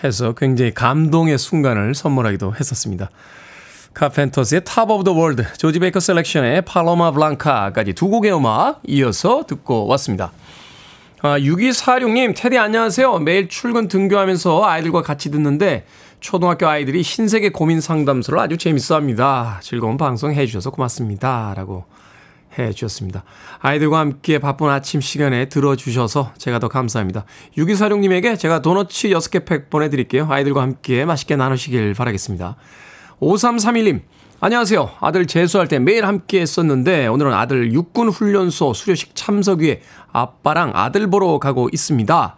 [0.04, 3.10] 해서 굉장히 감동의 순간을 선물하기도 했었습니다.
[3.94, 9.86] 카펜터스의 Top of the World, 조지 베이커 셀렉션의 Paloma Blanca까지 두 곡의 음악 이어서 듣고
[9.88, 10.32] 왔습니다.
[11.24, 13.20] 아, 6246님, 테디 안녕하세요.
[13.20, 15.86] 매일 출근 등교하면서 아이들과 같이 듣는데
[16.18, 19.60] 초등학교 아이들이 신세계 고민 상담소를 아주 재밌어 합니다.
[19.62, 21.54] 즐거운 방송 해주셔서 고맙습니다.
[21.56, 21.84] 라고
[22.58, 23.22] 해주셨습니다.
[23.60, 27.24] 아이들과 함께 바쁜 아침 시간에 들어주셔서 제가 더 감사합니다.
[27.56, 30.26] 6246님에게 제가 도너츠 6개 팩 보내드릴게요.
[30.28, 32.56] 아이들과 함께 맛있게 나누시길 바라겠습니다.
[33.20, 34.00] 5331님,
[34.44, 34.90] 안녕하세요.
[34.98, 41.08] 아들 재수할 때 매일 함께 했었는데 오늘은 아들 육군 훈련소 수료식 참석 위해 아빠랑 아들
[41.08, 42.34] 보러 가고 있습니다.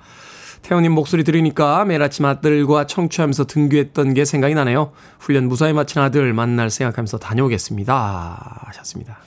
[0.60, 4.92] 태훈님 목소리 들으니까 매일 아침 아들과 청취하면서 등교했던 게 생각이 나네요.
[5.18, 8.64] 훈련 무사히 마친 아들 만날 생각하면서 다녀오겠습니다.
[8.66, 9.20] 하셨습니다.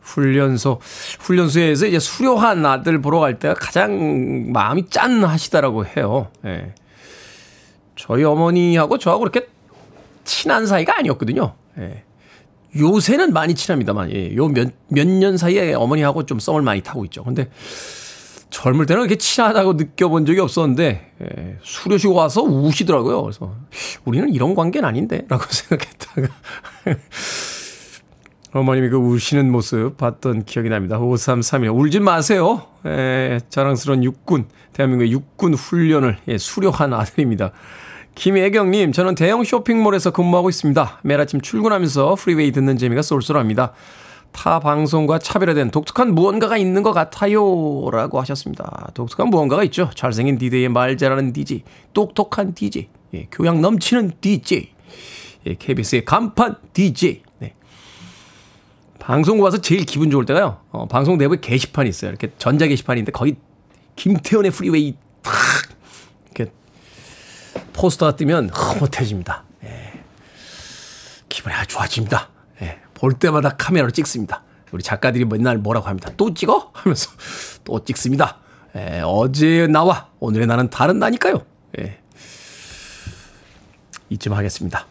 [0.00, 0.80] 훈련소,
[1.20, 6.30] 훈련소에서 이제 수료한 아들 보러 갈 때가 가장 마음이 짠하시다라고 해요.
[6.46, 6.72] 예.
[7.94, 9.51] 저희 어머니하고 저하고 그렇게
[10.24, 11.54] 친한 사이가 아니었거든요.
[11.78, 12.04] 예.
[12.78, 14.34] 요새는 많이 친합니다만, 예.
[14.36, 17.22] 요 몇, 몇 년 사이에 어머니하고 좀 썸을 많이 타고 있죠.
[17.24, 17.48] 근데
[18.50, 21.56] 젊을 때는 그렇게 친하다고 느껴본 적이 없었는데, 예.
[21.62, 23.22] 수료식 와서 우시더라고요.
[23.22, 23.54] 그래서
[24.04, 25.24] 우리는 이런 관계는 아닌데?
[25.28, 26.28] 라고 생각했다가.
[28.54, 30.98] 어머님이 그 우시는 모습 봤던 기억이 납니다.
[30.98, 31.70] 5331.
[31.70, 32.66] 울지 마세요.
[32.84, 37.52] 예, 자랑스러운 육군, 대한민국의 육군 훈련을 예, 수료한 아들입니다.
[38.14, 41.00] 김혜경님, 저는 대형 쇼핑몰에서 근무하고 있습니다.
[41.02, 43.72] 매일 아침 출근하면서 프리웨이 듣는 재미가 쏠쏠합니다.
[44.32, 47.90] 타 방송과 차별화된 독특한 무언가가 있는 것 같아요.
[47.90, 48.90] 라고 하셨습니다.
[48.94, 49.90] 독특한 무언가가 있죠.
[49.94, 54.70] 잘생긴 DJ, 말 잘하는 DJ, 똑똑한 DJ, 예, 교양 넘치는 DJ,
[55.46, 57.22] 예, KBS의 간판 DJ.
[57.38, 57.54] 네.
[58.98, 60.58] 방송국 와서 제일 기분 좋을 때가요.
[60.70, 62.10] 어, 방송 내부에 게시판이 있어요.
[62.10, 63.36] 이렇게 전자 게시판인데 거기
[63.96, 65.32] 김태훈의 프리웨이 탁
[67.72, 69.44] 포스터가 뜨면 흐뭇해집니다.
[69.64, 69.92] 예.
[71.28, 72.28] 기분이 아주 좋아집니다.
[72.62, 72.80] 예.
[72.94, 74.42] 볼 때마다 카메라로 찍습니다.
[74.70, 76.10] 우리 작가들이 맨날 뭐라고 합니다.
[76.16, 76.70] 또 찍어?
[76.72, 77.10] 하면서
[77.64, 78.38] 또 찍습니다.
[78.76, 79.02] 예.
[79.04, 81.42] 어제 나와 오늘의 나는 다른 나니까요.
[81.78, 81.98] 예.
[84.10, 84.86] 이쯤 하겠습니다.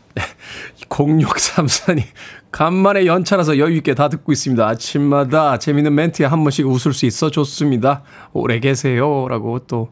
[0.90, 2.04] 0634님,
[2.52, 4.68] 간만에 연차라서 여유있게 다 듣고 있습니다.
[4.68, 8.04] 아침마다 재밌는 멘트에 한 번씩 웃을 수 있어 좋습니다.
[8.34, 9.28] 오래 계세요.
[9.30, 9.92] 라고 또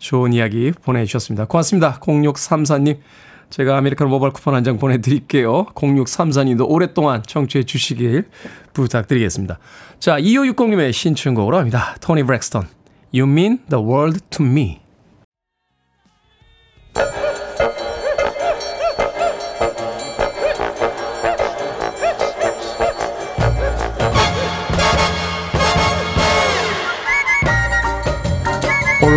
[0.00, 1.44] 좋은 이야기 보내주셨습니다.
[1.46, 2.00] 고맙습니다.
[2.00, 2.98] 0634님.
[3.50, 5.66] 제가 아메리카노 모바일 쿠폰 한 장 보내드릴게요.
[5.74, 8.28] 0634님도 오랫동안 청취해 주시길
[8.72, 9.58] 부탁드리겠습니다.
[9.98, 11.96] 자, 2560님의 신춘곡으로 합니다.
[12.00, 12.66] 토니 브렉스턴.
[13.12, 14.80] You mean the world to me.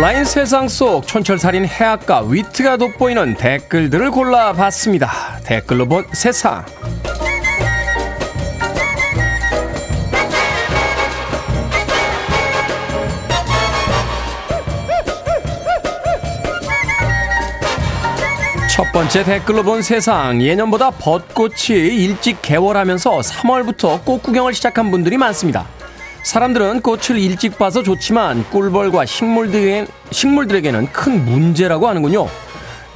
[0.04, 5.10] 온라인 세상 속 촌철살인 해악과 위트가 돋보이는 댓글들을 골라봤습니다.
[5.44, 6.62] 댓글로 본 세상.
[18.70, 20.42] 첫 번째 댓글로 본 세상.
[20.42, 25.66] 예년보다 벚꽃이 일찍 개월하면서 3월부터 꽃 구경을 시작한 분들이 많습니다.
[26.24, 32.26] 사람들은 꽃을 일찍 봐서 좋지만 꿀벌과 식물들에겐, 식물들에게는 큰 문제라고 하는군요.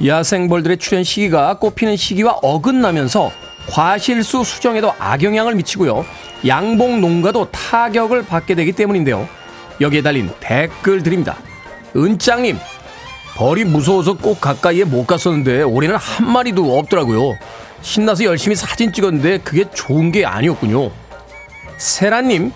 [0.03, 3.31] 야생벌들의 출현 시기가 꽃피는 시기와 어긋나면서
[3.69, 6.05] 과실수 수정에도 악영향을 미치고요.
[6.47, 9.29] 양봉 농가도 타격을 받게 되기 때문인데요.
[9.79, 11.37] 여기에 달린 댓글들입니다.
[11.95, 12.57] 은짱님,
[13.35, 17.37] 벌이 무서워서 꼭 가까이에 못 갔었는데 올해는 한 마리도 없더라고요.
[17.83, 20.89] 신나서 열심히 사진 찍었는데 그게 좋은 게 아니었군요.
[21.77, 22.51] 세라님,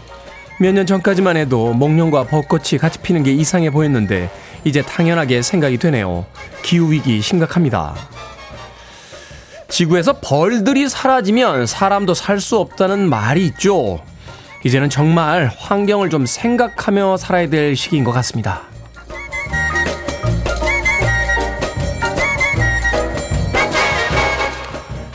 [0.63, 4.30] 몇 년 전까지만 해도 목련과 벚꽃이 같이 피는 게 이상해 보였는데
[4.63, 6.26] 이제 당연하게 생각이 되네요.
[6.63, 7.93] 기후위기 심각합니다.
[9.67, 13.99] 지구에서 벌들이 사라지면 사람도 살 수 없다는 말이 있죠.
[14.63, 18.62] 이제는 정말 환경을 좀 생각하며 살아야 될 시기인 것 같습니다.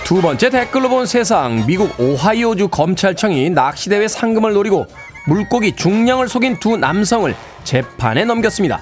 [0.05, 4.87] 두 번째 댓글로 본 세상 미국 오하이오주 검찰청이 낚시대회 상금을 노리고
[5.29, 8.81] 물고기 중량을 속인 두 남성을 재판에 넘겼습니다.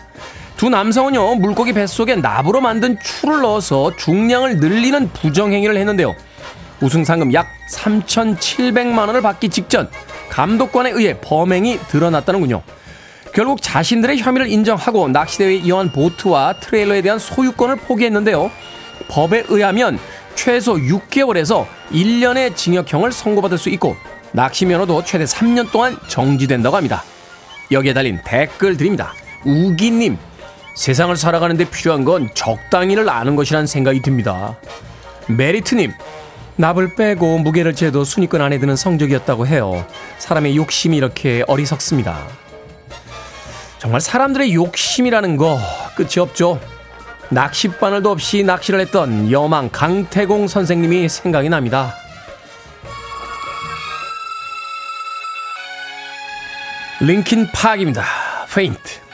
[0.57, 6.15] 두 남성은요, 물고기 뱃속에 납으로 만든 추를 넣어서 중량을 늘리는 부정행위를 했는데요.
[6.81, 9.91] 우승 상금 약 3,700만 원을 받기 직전
[10.31, 12.63] 감독관에 의해 범행이 드러났다는군요.
[13.35, 18.51] 결국 자신들의 혐의를 인정하고 낚시대회에 이용한 보트와 트레일러에 대한 소유권을 포기했는데요.
[19.09, 19.99] 법에 의하면
[20.37, 23.97] 최소 6개월에서 1년의 징역형을 선고받을 수 있고
[24.33, 27.03] 낚시 면허도 최대 3년 동안 정지된다고 합니다.
[27.71, 29.13] 여기에 달린 댓글 드립니다.
[29.45, 30.19] 우기님,
[30.75, 34.57] 세상을 살아가는데 필요한 건 적당히를 아는 것이란 생각이 듭니다.
[35.29, 35.93] 메리트님,
[36.57, 39.87] 납을 빼고 무게를 재도 순위권 안에 드는 성적이었다고 해요.
[40.19, 42.27] 사람의 욕심이 이렇게 어리석습니다.
[43.79, 45.59] 정말 사람들의 욕심이라는 거
[45.97, 46.61] 끝이 없죠.
[47.31, 51.95] 낚싯바늘도 없이 낚시를 했던 여망 강태공 선생님이 생각이 납니다.
[57.01, 58.05] 링킨 파악입니다.
[58.53, 59.07] 페인트.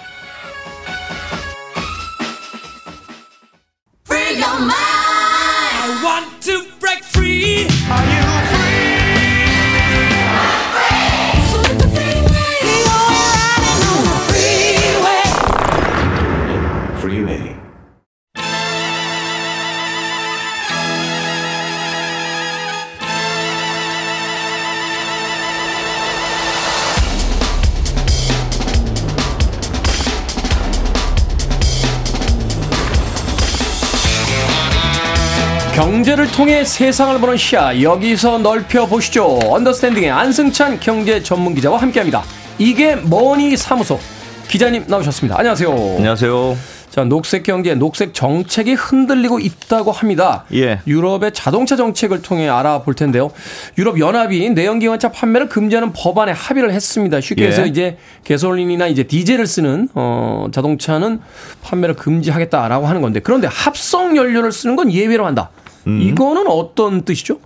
[36.33, 39.39] 통해 세상을 보는 시야 여기서 넓혀 보시죠.
[39.45, 42.23] 언더스탠딩의 안승찬 경제 전문 기자와 함께합니다.
[42.59, 44.01] 이게 뭐니 사무소
[44.49, 45.39] 기자님 나오셨습니다.
[45.39, 45.71] 안녕하세요.
[45.71, 46.57] 안녕하세요.
[46.89, 50.45] 자, 녹색 경제, 녹색 정책이 흔들리고 있다고 합니다.
[50.55, 50.81] 예.
[50.87, 53.31] 유럽의 자동차 정책을 통해 알아볼 텐데요.
[53.79, 57.21] 유럽 연합이 내연기관차 판매를 금지하는 법안에 합의를 했습니다.
[57.21, 57.67] 쉽게 해서 예.
[57.67, 61.21] 이제 개솔린이나 이제 디젤을 쓰는 어 자동차는
[61.63, 65.51] 판매를 금지하겠다라고 하는 건데 그런데 합성 연료를 쓰는 건 예외로 한다.
[65.87, 66.01] 음.
[66.01, 67.39] 이거는 어떤 뜻이죠?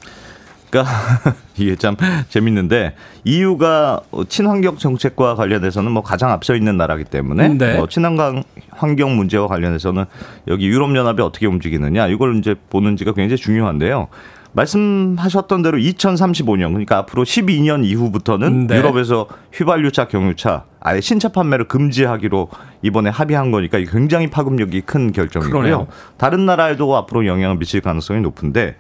[0.70, 0.92] 그러니까
[1.56, 1.96] 이게 참
[2.28, 7.76] 재밌는데 EU가 친환경 정책과 관련해서는 뭐 가장 앞서 있는 나라기 때문에 네.
[7.76, 10.04] 뭐 친환경 환경 문제와 관련해서는
[10.48, 14.08] 여기 유럽 연합이 어떻게 움직이느냐 이걸 이제 보는 지가 굉장히 중요한데요.
[14.56, 18.78] 말씀하셨던 대로 2035년 그러니까 앞으로 12년 이후부터는 네.
[18.78, 22.48] 유럽에서 휘발유차, 경유차 아예 신차 판매를 금지하기로
[22.82, 25.52] 이번에 합의한 거니까 굉장히 파급력이 큰 결정이고요.
[25.52, 25.86] 그러네요.
[26.16, 28.76] 다른 나라에도 앞으로 영향을 미칠 가능성이 높은데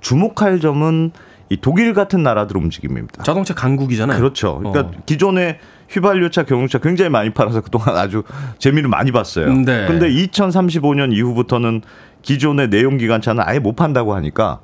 [0.00, 1.10] 주목할 점은
[1.48, 3.22] 이 독일 같은 나라들 움직임입니다.
[3.22, 4.18] 자동차 강국이잖아요.
[4.18, 4.58] 그렇죠.
[4.58, 5.00] 그러니까 어.
[5.06, 5.58] 기존에
[5.88, 8.24] 휘발유차, 경유차 굉장히 많이 팔아서 그동안 아주
[8.58, 9.52] 재미를 많이 봤어요.
[9.52, 9.86] 네.
[9.86, 11.82] 근데 2035년 이후부터는
[12.26, 14.60] 기존의 내용 기관차는 아예 못 판다고 하니까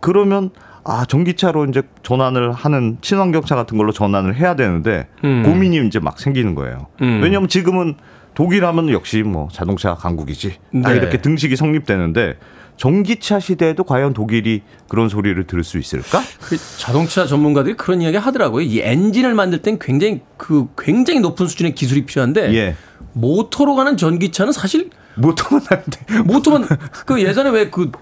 [0.00, 0.50] 그러면
[0.82, 5.42] 아 전기차로 이제 전환을 하는 친환경차 같은 걸로 전환을 해야 되는데 음.
[5.44, 6.86] 고민이 이제 막 생기는 거예요.
[7.02, 7.20] 음.
[7.22, 7.94] 왜냐하면 지금은
[8.34, 10.56] 독일 하면 역시 뭐 자동차 강국이지.
[10.70, 10.96] 네.
[10.96, 12.38] 이렇게 등식이 성립되는데
[12.78, 16.22] 전기차 시대에도 과연 독일이 그런 소리를 들을 수 있을까?
[16.40, 18.62] 그 자동차 전문가들이 그런 이야기 하더라고요.
[18.62, 22.74] 이 엔진을 만들 땐 굉장히 그 굉장히 높은 수준의 기술이 필요한데 예.
[23.12, 26.66] 모터로 가는 전기차는 사실 모터만 하는데 모터만
[27.06, 27.92] 그 예전에 왜그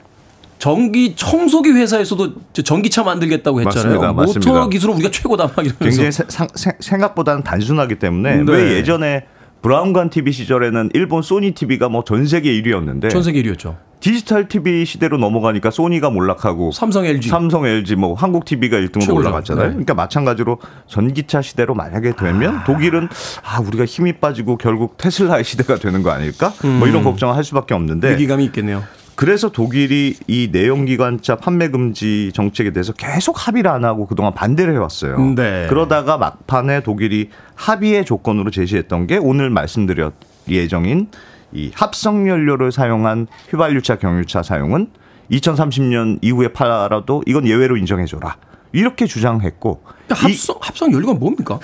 [0.59, 2.35] 전기 청소기 회사에서도
[2.65, 3.99] 전기차 만들겠다고 했잖아요.
[3.99, 4.13] 맞습니다.
[4.13, 4.69] 모터 맞습니다.
[4.69, 5.79] 기술은 우리가 최고다 막 이러면서.
[5.85, 6.47] 굉장히 세, 상,
[6.79, 8.53] 생각보다는 단순하기 때문에 네.
[8.53, 9.25] 왜 예전에
[9.63, 13.77] 브라운관 TV 시절에는 일본 소니 TV가 뭐 전 세계 1위였는데 전 세계 1위였죠.
[14.01, 19.65] 디지털 TV 시대로 넘어가니까 소니가 몰락하고 삼성 LG 삼성 LG 뭐 한국 TV가 1등으로 올라갔잖아요.
[19.67, 19.71] 네.
[19.73, 22.65] 그러니까 마찬가지로 전기차 시대로 만약에 되면 아.
[22.65, 23.09] 독일은
[23.45, 26.55] 아 우리가 힘이 빠지고 결국 테슬라의 시대가 되는 거 아닐까?
[26.65, 26.79] 음.
[26.79, 27.05] 뭐 이런 음.
[27.05, 28.83] 걱정을 할 수밖에 없는데 위기감이 있겠네요.
[29.21, 35.18] 그래서 독일이 이 내연기관차 판매 금지 정책에 대해서 계속 합의를 안 하고 그동안 반대를 해왔어요.
[35.35, 35.66] 네.
[35.68, 40.14] 그러다가 막판에 독일이 합의의 조건으로 제시했던 게 오늘 말씀드렸
[40.49, 41.09] 예정인
[41.53, 44.89] 이 합성 연료를 사용한 휘발유차 경유차 사용은
[45.31, 48.39] 2030년 이후에 팔아도 이건 예외로 인정해줘라.
[48.73, 51.61] 이렇게 주장했고 합성 합성 연료가 뭡니까?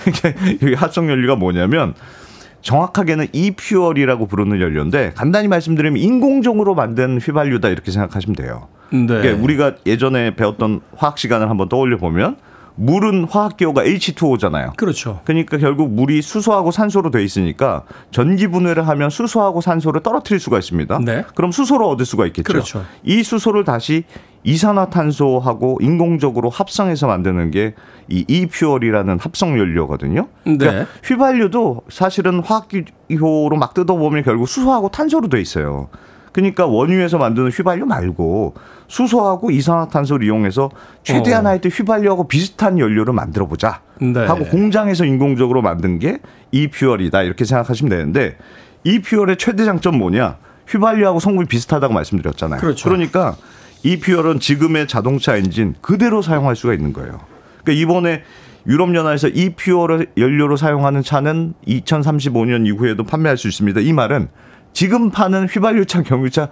[0.61, 1.95] 여기 합성 연료가 뭐냐면
[2.61, 8.67] 정확하게는 이퓨얼이라고 부르는 연료인데 간단히 말씀드리면 인공적으로 만든 휘발유다 이렇게 생각하시면 돼요.
[8.91, 9.05] 네.
[9.05, 12.37] 그러니까 우리가 예전에 배웠던 화학 시간을 한번 떠올려 보면
[12.77, 14.75] 물은 화학기호가 H2O잖아요.
[14.75, 15.21] 그렇죠.
[15.25, 20.99] 그러니까 결국 물이 수소하고 산소로 돼 있으니까 전기 분해를 하면 수소하고 산소를 떨어뜨릴 수가 있습니다.
[21.03, 21.25] 네.
[21.35, 22.43] 그럼 수소를 얻을 수가 있겠죠.
[22.43, 22.85] 그렇죠.
[23.03, 24.03] 이 수소를 다시
[24.43, 27.73] 이산화탄소하고 인공적으로 합성해서 만드는 게
[28.09, 30.27] 이 이퓨얼이라는 합성 연료거든요.
[30.43, 30.85] 그러니까 네.
[31.03, 35.89] 휘발유도 사실은 화학기호로 막 뜯어보면 결국 수소하고 탄소로 돼 있어요.
[36.37, 38.53] 그러니까 원유에서 만드는 휘발유 말고
[38.87, 40.69] 수소하고 이산화탄소를 이용해서
[41.01, 41.49] 최대한 어.
[41.49, 44.23] 하여튼 휘발유하고 비슷한 연료를 만들어 보자 네.
[44.23, 46.19] 하고 공장에서 인공적으로 만든 게
[46.51, 48.37] 이퓨얼이다 이렇게 생각하시면 되는데
[48.83, 50.37] 이퓨얼의 최대 장점 뭐냐?
[50.67, 52.59] 휘발유하고 성분이 비슷하다고 말씀드렸잖아요.
[52.61, 52.87] 그렇죠.
[52.87, 53.35] 그러니까
[53.81, 57.19] 이퓨얼은 지금의 자동차 엔진 그대로 사용할 수가 있는 거예요.
[57.63, 58.21] 그러니까 이번에
[58.67, 63.79] 유럽연합에서 이퓨얼을 연료로 사용하는 차는 2035년 이후에도 판매할 수 있습니다.
[63.79, 64.27] 이 말은
[64.77, 66.49] 지금 파는 휘발유차, 경유차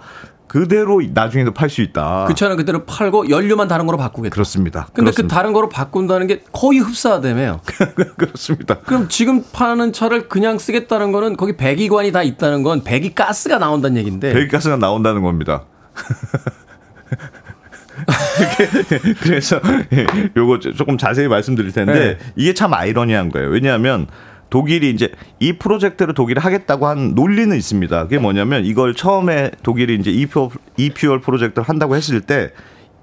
[0.48, 2.24] 그대로 나중에도 팔 수 있다.
[2.26, 4.34] 그 차는 그대로 팔고 연료만 다른 거로 바꾸겠다.
[4.34, 4.88] 그렇습니다.
[4.94, 5.22] 근데 그.
[5.22, 7.60] 그 다른 거로 바꾼다는 게 거의 흡사하다며요.
[8.18, 8.80] 그렇습니다.
[8.80, 13.96] 그럼 지금 파는 차를 그냥 쓰겠다는 거는 거기 배기관이 다 있다는 건 배기 가스가 나온다는
[13.98, 14.32] 얘기인데.
[14.32, 15.62] 배기 가스가 나온다는 겁니다.
[19.22, 19.60] 그래서
[19.92, 20.04] 예,
[20.36, 22.18] 요거 조금 자세히 말씀드릴 텐데 네.
[22.34, 23.50] 이게 참 아이러니한 거예요.
[23.50, 24.08] 왜냐하면
[24.50, 28.02] 독일이 이제 이 프로젝트를 독일이 하겠다고 한 논리는 있습니다.
[28.04, 32.50] 그게 뭐냐면 이걸 처음에 독일이 이제 이퓨얼, 이퓨얼 프로젝트를 한다고 했을 때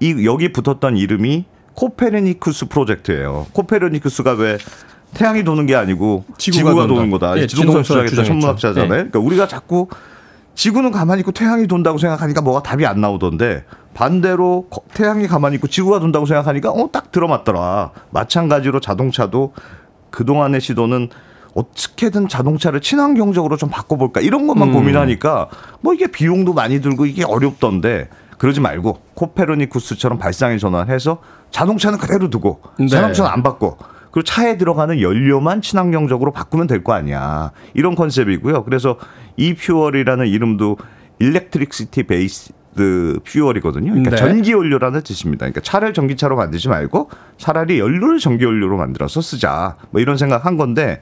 [0.00, 3.46] 이 여기 붙었던 이름이 코페르니쿠스 프로젝트예요.
[3.52, 4.58] 코페르니쿠스가 왜
[5.14, 7.38] 태양이 도는 게 아니고 지구가, 지구가 도는 거다.
[7.38, 8.88] 예, 지동설 수학했던 천문학자잖아요.
[8.88, 8.94] 네.
[8.96, 9.88] 그러니까 우리가 자꾸
[10.54, 13.64] 지구는 가만히 있고 태양이 돈다고 생각하니까 뭐가 답이 안 나오던데
[13.94, 17.90] 반대로 태양이 가만히 있고 지구가 돈다고 생각하니까 어 딱 들어맞더라.
[18.10, 19.52] 마찬가지로 자동차도
[20.10, 21.08] 그동안의 시도는
[21.54, 24.74] 어떻게든 자동차를 친환경적으로 좀 바꿔볼까 이런 것만 음.
[24.74, 25.48] 고민하니까
[25.80, 31.18] 뭐 이게 비용도 많이 들고 이게 어렵던데 그러지 말고 코페르니쿠스처럼 발상의 전환해서
[31.50, 32.88] 자동차는 그대로 두고 네.
[32.88, 33.76] 자동차는 안 바꿔
[34.10, 38.64] 그리고 차에 들어가는 연료만 친환경적으로 바꾸면 될 거 아니야 이런 컨셉이고요.
[38.64, 38.96] 그래서
[39.36, 40.76] e-fuel이라는 이름도
[41.20, 43.90] electricity base 그 fuel이거든요.
[43.92, 44.16] 그러니까 네.
[44.16, 45.44] 전기 연료라는 뜻입니다.
[45.44, 49.76] 그러니까 차를 전기차로 만들지 말고 차라리 연료를 전기 연료로 만들어서 쓰자.
[49.90, 51.00] 뭐 이런 생각 한 건데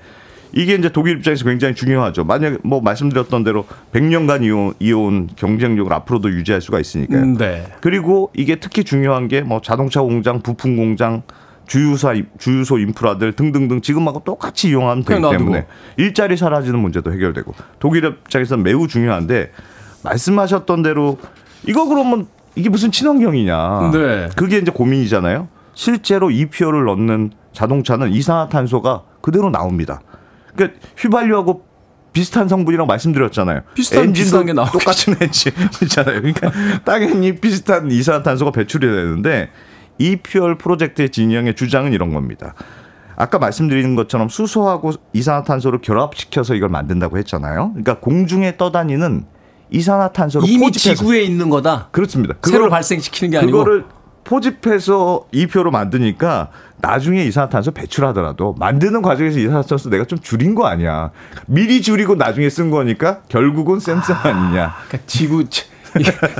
[0.53, 2.25] 이게 이제 독일 입장에서 굉장히 중요하죠.
[2.25, 7.21] 만약 뭐 말씀드렸던 대로 100년간 이온, 이온 경쟁력을 앞으로도 유지할 수가 있으니까요.
[7.23, 7.67] 음, 네.
[7.81, 11.23] 그리고 이게 특히 중요한 게 뭐 자동차 공장, 부품 공장,
[11.67, 18.63] 주유사 주유소 인프라들 등등등 지금하고 똑같이 이용하면 되기 때문에 일자리 사라지는 문제도 해결되고 독일 입장에서는
[18.63, 19.53] 매우 중요한데
[20.05, 21.19] 말씀하셨던 대로
[21.67, 22.27] 이거 그러면
[22.57, 23.91] 이게 무슨 친환경이냐.
[23.93, 24.29] 네.
[24.37, 25.49] 그게 이제 고민이잖아요.
[25.75, 30.01] 실제로 EPO를 넣는 자동차는 이산화탄소가 그대로 나옵니다.
[30.55, 31.65] 그러니까 휘발유하고
[32.13, 33.63] 비슷한 성분이라고 말씀드렸잖아요.
[33.75, 36.21] 비슷한 엔진도 게 똑같은 엔진 있잖아요.
[36.21, 36.53] 그러니까
[36.85, 39.51] 당연히 비슷한 이산화탄소가 배출이 되는데
[39.99, 42.55] 이퓨얼 프로젝트의 진영의 주장은 이런 겁니다.
[43.17, 47.71] 아까 말씀드린 것처럼 수소하고 이산화탄소를 결합시켜서 이걸 만든다고 했잖아요.
[47.71, 49.25] 그러니까 공중에 떠다니는
[49.71, 50.99] 이산화탄소를 이미 포집해서.
[50.99, 51.89] 지구에 있는 거다.
[51.93, 52.35] 그렇습니다.
[52.43, 53.85] 새로 발생시키는 게 아니고 그거를
[54.25, 56.49] 포집해서 이표로 만드니까
[56.81, 61.11] 나중에 이산화탄소 배출하더라도 만드는 과정에서 이산화탄소 내가 좀 줄인 거 아니야.
[61.47, 64.75] 미리 줄이고 나중에 쓴 거니까 결국은 쌤쌤 아, 아니냐.
[64.89, 65.45] 그러니까 지구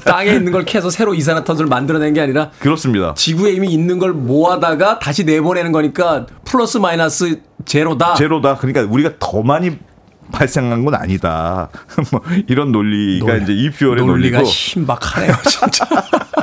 [0.05, 3.15] 땅에 있는 걸 캐서 새로 이산화탄소를 만들어낸 게 아니라 그렇습니다.
[3.15, 8.15] 지구에 이미 있는 걸 모아다가 다시 내보내는 거니까 플러스 마이너스 제로다.
[8.15, 8.57] 제로다.
[8.57, 9.79] 그러니까 우리가 더 많이
[10.33, 11.69] 발생한 건 아니다.
[12.11, 14.51] 뭐 이런 논리가 논, 이제 이퓨얼의 논리가 논리고.
[14.51, 15.85] 신박하네요, 진짜.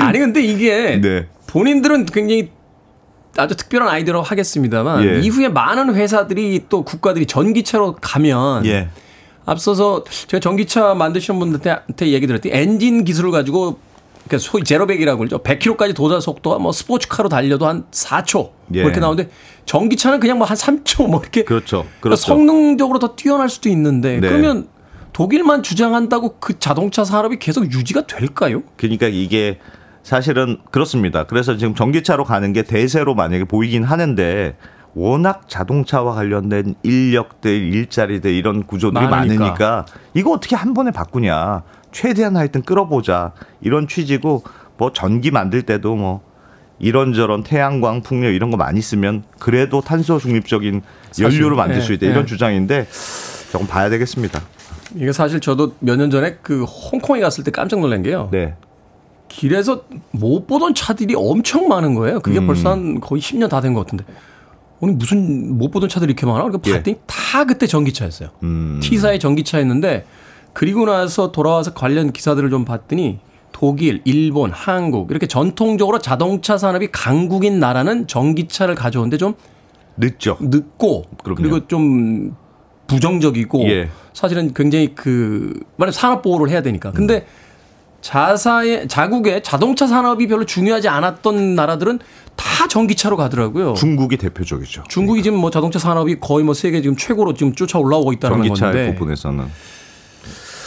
[0.06, 1.26] 아니 근데 이게 네.
[1.46, 2.50] 본인들은 굉장히
[3.36, 5.20] 아주 특별한 아이디어라고 하겠습니다만 예.
[5.20, 8.88] 이후에 많은 회사들이 또 국가들이 전기차로 가면 예.
[9.46, 13.78] 앞서서 제가 전기차 만드시는 분들한테 얘기 들었더니 엔진 기술을 가지고
[14.26, 15.42] 그러니까 소위 제로백이라고 그러죠.
[15.42, 18.82] 100km까지 도달 속도가 뭐 스포츠카로 달려도 한 4초 예.
[18.82, 19.30] 그렇게 나오는데
[19.64, 21.78] 전기차는 그냥 뭐 한 3초 뭐 이렇게 그렇죠.
[21.78, 21.90] 그렇죠.
[22.00, 24.28] 그러니까 성능적으로 더 뛰어날 수도 있는데 네.
[24.28, 24.68] 그러면
[25.12, 28.62] 독일만 주장한다고 그 자동차 산업이 계속 유지가 될까요?
[28.76, 29.58] 그러니까 이게
[30.02, 31.24] 사실은 그렇습니다.
[31.24, 34.56] 그래서 지금 전기차로 가는 게 대세로 만약에 보이긴 하는데
[34.94, 39.44] 워낙 자동차와 관련된 인력들, 일자리들 이런 구조들이 많으니까.
[39.44, 41.62] 많으니까 이거 어떻게 한 번에 바꾸냐.
[41.92, 43.32] 최대한 하여튼 끌어보자.
[43.60, 44.42] 이런 취지고
[44.78, 46.22] 뭐 전기 만들 때도 뭐
[46.78, 50.80] 이런저런 태양광, 풍력 이런 거 많이 쓰면 그래도 탄소 중립적인
[51.20, 52.06] 연료로 만들 수 있다.
[52.06, 52.26] 네, 이런 네.
[52.26, 52.88] 주장인데
[53.52, 54.40] 조금 봐야 되겠습니다.
[54.96, 58.28] 이게 사실 저도 몇 년 전에 그 홍콩에 갔을 때 깜짝 놀란 게요.
[58.32, 58.54] 네.
[59.30, 62.20] 길에서 못 보던 차들이 엄청 많은 거예요.
[62.20, 62.46] 그게 음.
[62.46, 64.04] 벌써 한 거의 10년 다 된 것 같은데.
[64.80, 66.42] 오늘 무슨 못 보던 차들이 이렇게 많아?
[66.42, 67.00] 그러니까 봤더니 예.
[67.06, 68.30] 다 그때 전기차였어요.
[68.42, 68.80] 음.
[68.82, 70.04] T사의 전기차였는데
[70.52, 73.20] 그리고 나서 돌아와서 관련 기사들을 좀 봤더니
[73.52, 79.34] 독일, 일본, 한국 이렇게 전통적으로 자동차 산업이 강국인 나라는 전기차를 가져오는데 좀
[79.98, 80.38] 늦죠.
[80.40, 81.36] 늦고 그럼요.
[81.36, 82.34] 그리고 좀
[82.86, 83.90] 부정적이고 예.
[84.14, 86.90] 사실은 굉장히 그 말하면 산업 보호를 해야 되니까.
[86.90, 87.49] 근데 음.
[88.00, 91.98] 자사의 자국의 자동차 산업이 별로 중요하지 않았던 나라들은
[92.36, 93.74] 다 전기차로 가더라고요.
[93.74, 94.84] 중국이 대표적이죠.
[94.88, 95.24] 중국이 그러니까.
[95.24, 98.78] 지금 뭐 자동차 산업이 거의 뭐 세계 지금 최고로 지금 쫓아 올라오고 있다는 전기차 건데.
[98.84, 99.46] 전기차 부분에서는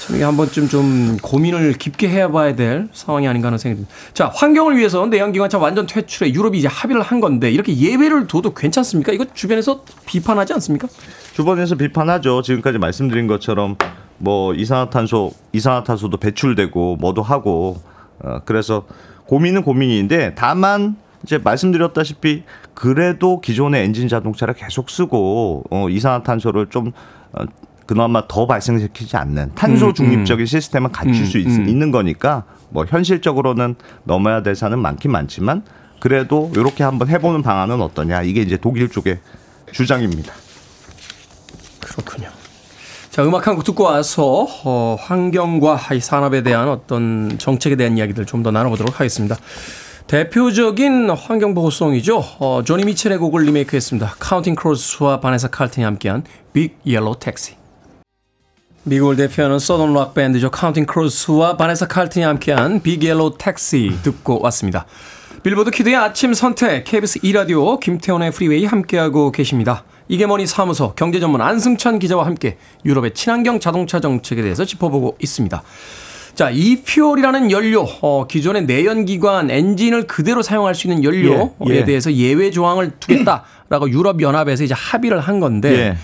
[0.06, 3.96] 참 이게 한번쯤 좀 고민을 깊게 해봐야 될 상황이 아닌가 하는 생각이 듭니다.
[4.14, 9.14] 자, 환경을 위해서 내연기관차 완전 퇴출에 유럽이 이제 합의를 한 건데 이렇게 예외를 둬도 괜찮습니까?
[9.14, 10.90] 이거 주변에서 비판하지 않습니까?
[11.34, 12.42] 주변에서 비판하죠.
[12.42, 13.78] 지금까지 말씀드린 것처럼
[14.24, 17.82] 뭐 이산화탄소 이산화탄소도 배출되고 뭐도 하고
[18.20, 18.86] 어 그래서
[19.26, 22.44] 고민은 고민인데 다만 이제 말씀드렸다시피
[22.74, 26.94] 그래도 기존의 엔진 자동차를 계속 쓰고 어 이산화탄소를 좀
[27.34, 27.44] 어,
[27.86, 29.94] 그나마 더 발생시키지 않는 탄소 음, 음.
[29.94, 31.68] 중립적인 시스템을 갖출 음, 수 있, 음.
[31.68, 35.64] 있는 거니까 뭐 현실적으로는 넘어야 될 산은 많긴 많지만
[36.00, 39.20] 그래도 이렇게 한번 해보는 방안은 어떠냐 이게 이제 독일 쪽의
[39.74, 40.34] 주장입니다.
[41.82, 42.43] 그렇군요.
[43.14, 48.26] 자, 음악 한 곡 듣고 와서 어, 환경과 이 산업에 대한 어떤 정책에 대한 이야기들
[48.26, 49.38] 좀 더 나눠보도록 하겠습니다.
[50.08, 52.24] 대표적인 환경보호송이죠.
[52.40, 54.16] 어, 조니 미첼의 곡을 리메이크했습니다.
[54.20, 56.24] 카운팅 크로스와 바네사 칼튼이 함께한
[56.54, 57.54] Big Yellow Taxi.
[58.86, 60.50] 미국을 대표하는 southern rock 밴드죠.
[60.50, 64.88] 카운팅 크로스와 바네사 칼튼이 함께한 Big Yellow Taxi 듣고 왔습니다.
[65.44, 69.84] 빌보드 키드의 아침 선택 KBS 2라디오 김태훈의 프리웨이 함께하고 계십니다.
[70.08, 75.62] 이게 머니 사무소 경제전문 안승찬 기자와 함께 유럽의 친환경 자동차 정책에 대해서 짚어보고 있습니다.
[76.34, 81.84] 자, 이퓨얼이라는 연료, 어, 기존의 내연기관 엔진을 그대로 사용할 수 있는 연료에 예, 예.
[81.84, 85.98] 대해서 예외 조항을 두겠다라고 유럽연합에서 이제 합의를 한 건데 예.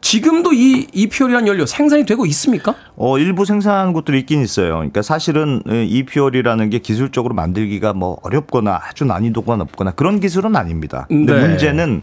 [0.00, 2.74] 지금도 이 이퓨얼이라는 연료 생산이 되고 있습니까?
[2.96, 4.74] 어, 일부 생산한 곳들이 있긴 있어요.
[4.74, 11.06] 그러니까 사실은 이퓨얼이라는 게 기술적으로 만들기가 뭐 어렵거나 아주 난이도가 높거나 그런 기술은 아닙니다.
[11.08, 11.46] 근데 네.
[11.46, 12.02] 문제는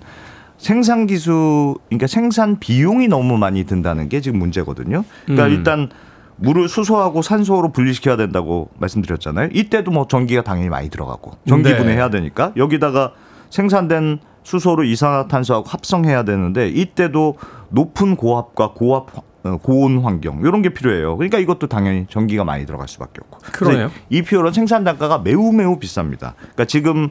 [0.57, 5.03] 생산 기술, 그러니까 생산 비용이 너무 많이 든다는 게 지금 문제거든요.
[5.25, 5.51] 그러니까 음.
[5.51, 5.89] 일단
[6.37, 9.49] 물을 수소하고 산소로 분리시켜야 된다고 말씀드렸잖아요.
[9.53, 11.77] 이때도 뭐 전기가 당연히 많이 들어가고 전기 네.
[11.77, 13.13] 분해해야 되니까 여기다가
[13.49, 17.37] 생산된 수소로 이산화탄소하고 합성해야 되는데 이때도
[17.69, 19.07] 높은 고압과 고압
[19.43, 21.15] 어, 고온 환경 이런 게 필요해요.
[21.17, 23.39] 그러니까 이것도 당연히 전기가 많이 들어갈 수밖에 없고.
[23.53, 23.91] 그러네요.
[24.09, 26.33] 이 퓨얼은 생산 단가가 매우 매우 비쌉니다.
[26.37, 27.09] 그러니까 지금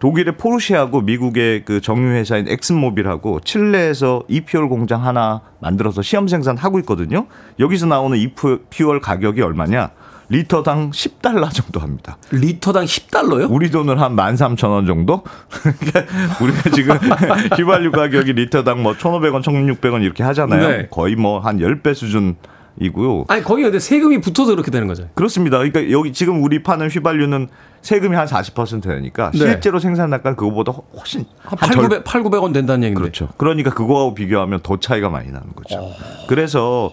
[0.00, 7.26] 독일의 포르쉐하고 미국의 그 정유 회사인 엑슨모빌하고 칠레에서 이퓨얼 공장 하나 만들어서 시험 생산하고 있거든요.
[7.58, 9.90] 여기서 나오는 이퓨얼 가격이 얼마냐?
[10.30, 12.16] 리터당 10달러 정도 합니다.
[12.30, 13.48] 리터당 10달러요?
[13.50, 15.22] 우리 돈을 한 13,000원 정도?
[16.40, 16.96] 우리가 지금
[17.58, 20.68] 휘발유 가격이 리터당 뭐 1,500원, 1,600원 이렇게 하잖아요.
[20.68, 20.88] 네.
[20.90, 22.36] 거의 뭐 한 10배 수준
[22.78, 23.24] 이고요.
[23.28, 25.08] 아니 거기 근데 세금이 붙어서 그렇게 되는 거죠.
[25.14, 25.58] 그렇습니다.
[25.58, 27.48] 그러니까 여기 지금 우리 파는 휘발유는
[27.82, 29.38] 세금이 한 40% 되니까 네.
[29.38, 33.00] 실제로 생산 단가는 그거보다 훨씬 한 8, 900, 8, 900원 된다는 얘기인데.
[33.00, 33.28] 그렇죠.
[33.36, 35.76] 그러니까 그거하고 비교하면 더 차이가 많이 나는 거죠.
[35.78, 35.92] 어.
[36.28, 36.90] 그래서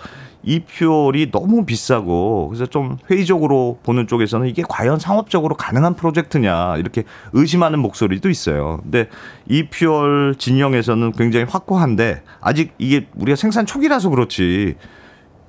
[0.48, 7.80] e-fuel이 너무 비싸고 그래서 좀 회의적으로 보는 쪽에서는 이게 과연 상업적으로 가능한 프로젝트냐 이렇게 의심하는
[7.80, 8.80] 목소리도 있어요.
[8.82, 9.10] 근데
[9.46, 14.76] e-fuel 진영에서는 굉장히 확고한데 아직 이게 우리가 생산 초기라서 그렇지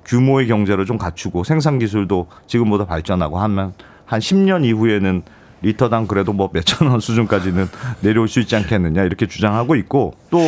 [0.03, 3.73] 규모의 경제를 좀 갖추고 생산 기술도 지금보다 발전하고 하면
[4.03, 5.23] 한 10년 이후에는
[5.61, 7.67] 리터당 그래도 뭐 몇천 원 수준까지는
[8.01, 10.39] 내려올 수 있지 않겠느냐 이렇게 주장하고 있고 또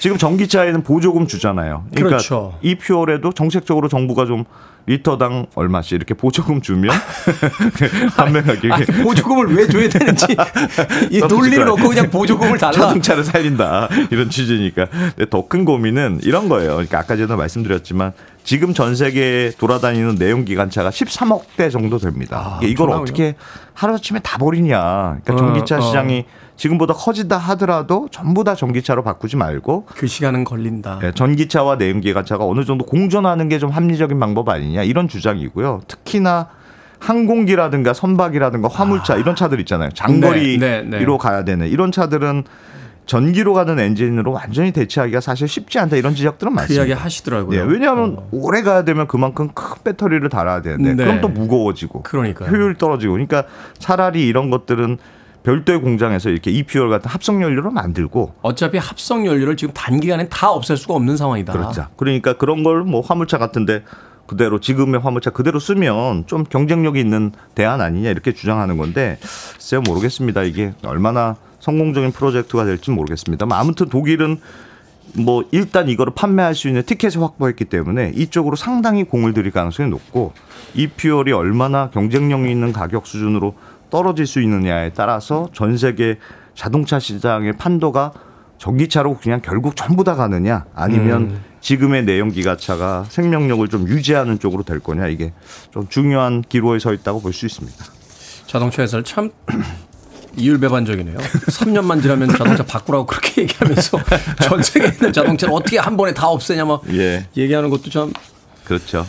[0.00, 1.84] 지금 전기차에는 보조금 주잖아요.
[1.94, 2.58] 그러니까 그렇죠.
[2.62, 4.44] 이 퓨얼에도 정책적으로 정부가 좀
[4.86, 6.90] 리터당 얼마씩 이렇게 보조금 주면
[8.16, 10.26] 판매가격이 아니, 보조금을 왜 줘야 되는지
[11.10, 14.86] 이 논리를 놓고 그냥 보조금을 달라 자동차를 살린다 이런 취지니까
[15.28, 16.72] 더 큰 고민은 이런 거예요.
[16.74, 18.12] 그러니까 아까 전에 말씀드렸지만
[18.44, 22.58] 지금 전 세계에 돌아다니는 내용 기관차가 13억 대 정도 됩니다.
[22.60, 23.34] 아, 이걸 어떻게
[23.74, 25.18] 하루아침에 다 버리냐.
[25.22, 26.50] 그러니까 전기차 어, 시장이 어.
[26.56, 30.98] 지금보다 커지다 하더라도 전부 다 전기차로 바꾸지 말고 그 시간은 걸린다.
[31.00, 35.82] 네, 전기차와 내연 기관차가 어느 정도 공존하는 게 좀 합리적인 방법 아니냐 이런 주장이고요.
[35.86, 36.48] 특히나
[36.98, 39.16] 항공기라든가 선박이라든가 화물차 아.
[39.16, 39.90] 이런 차들 있잖아요.
[39.94, 41.16] 장거리로 네, 네, 네.
[41.18, 42.44] 가야 되는 이런 차들은
[43.10, 46.84] 전기로 가는 엔진으로 완전히 대체하기가 사실 쉽지 않다 이런 지적들은 그 많습니다.
[46.84, 47.66] 그 이야기 하시더라고요.
[47.66, 48.28] 네, 왜냐하면 어.
[48.30, 51.04] 오래 가야 되면 그만큼 큰 배터리를 달아야 되는데 네.
[51.04, 53.42] 그럼 또 무거워지고 그러니까 효율 떨어지고 그러니까
[53.80, 54.98] 차라리 이런 것들은
[55.42, 60.76] 별도의 공장에서 이렇게 EPR 같은 합성 연료를 만들고 어차피 합성 연료를 지금 단기간에 다 없앨
[60.76, 61.52] 수가 없는 상황이다.
[61.52, 61.86] 그렇죠.
[61.96, 63.82] 그러니까 그런 걸 뭐 화물차 같은데
[64.28, 69.18] 그대로 지금의 화물차 그대로 쓰면 좀 경쟁력이 있는 대안 아니냐 이렇게 주장하는 건데
[69.54, 70.44] 글쎄요 모르겠습니다.
[70.44, 73.46] 이게 얼마나 성공적인 프로젝트가 될지 모르겠습니다.
[73.50, 74.40] 아무튼 독일은
[75.14, 80.32] 뭐 일단 이거를 판매할 수 있는 티켓을 확보했기 때문에 이쪽으로 상당히 공을 들일 가능성이 높고
[80.74, 83.54] 이 퓨얼이 얼마나 경쟁력 있는 가격 수준으로
[83.90, 86.18] 떨어질 수 있느냐에 따라서 전 세계
[86.54, 88.12] 자동차 시장의 판도가
[88.58, 91.44] 전기차로 그냥 결국 전부 다 가느냐 아니면 음.
[91.60, 95.32] 지금의 내연기관차가 생명력을 좀 유지하는 쪽으로 될 거냐 이게
[95.72, 97.84] 좀 중요한 기로에 서 있다고 볼 수 있습니다.
[98.46, 99.30] 자동차 에서 참
[100.40, 101.16] 이율배반적이네요.
[101.18, 103.98] 3년만 지나면 자동차 바꾸라고 그렇게 얘기하면서
[104.42, 107.26] 전 세계에 있는 자동차를 어떻게 한 번에 다 없애냐 막 예.
[107.36, 108.12] 얘기하는 것도 참
[108.64, 109.06] 그렇죠.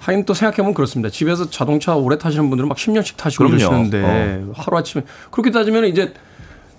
[0.00, 1.08] 하긴 또 생각해보면 그렇습니다.
[1.10, 3.56] 집에서 자동차 오래 타시는 분들은 막 10년씩 타시고 그럼요.
[3.58, 4.52] 그러시는데 어.
[4.56, 6.12] 하루아침에 그렇게 따지면 이제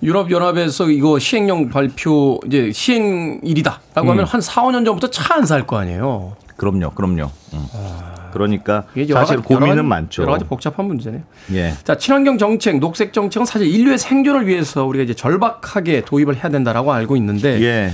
[0.04, 4.10] 유럽 연합에서 이거 시행령 발표 이제 시행일이다라고 음.
[4.10, 6.36] 하면 한 4, 5년 전부터 차 안 살 거 아니에요.
[6.58, 6.92] 그럼요.
[6.92, 7.32] 그럼요.
[7.54, 7.66] 음.
[7.74, 8.14] 아.
[8.34, 10.24] 그러니까 사실 가지, 고민은 여러 많죠.
[10.24, 11.22] 여러 가지 복잡한 문제네요.
[11.54, 11.74] 예.
[11.84, 16.92] 자, 친환경 정책, 녹색 정책은 사실 인류의 생존을 위해서 우리가 이제 절박하게 도입을 해야 된다라고
[16.92, 17.92] 알고 있는데 예.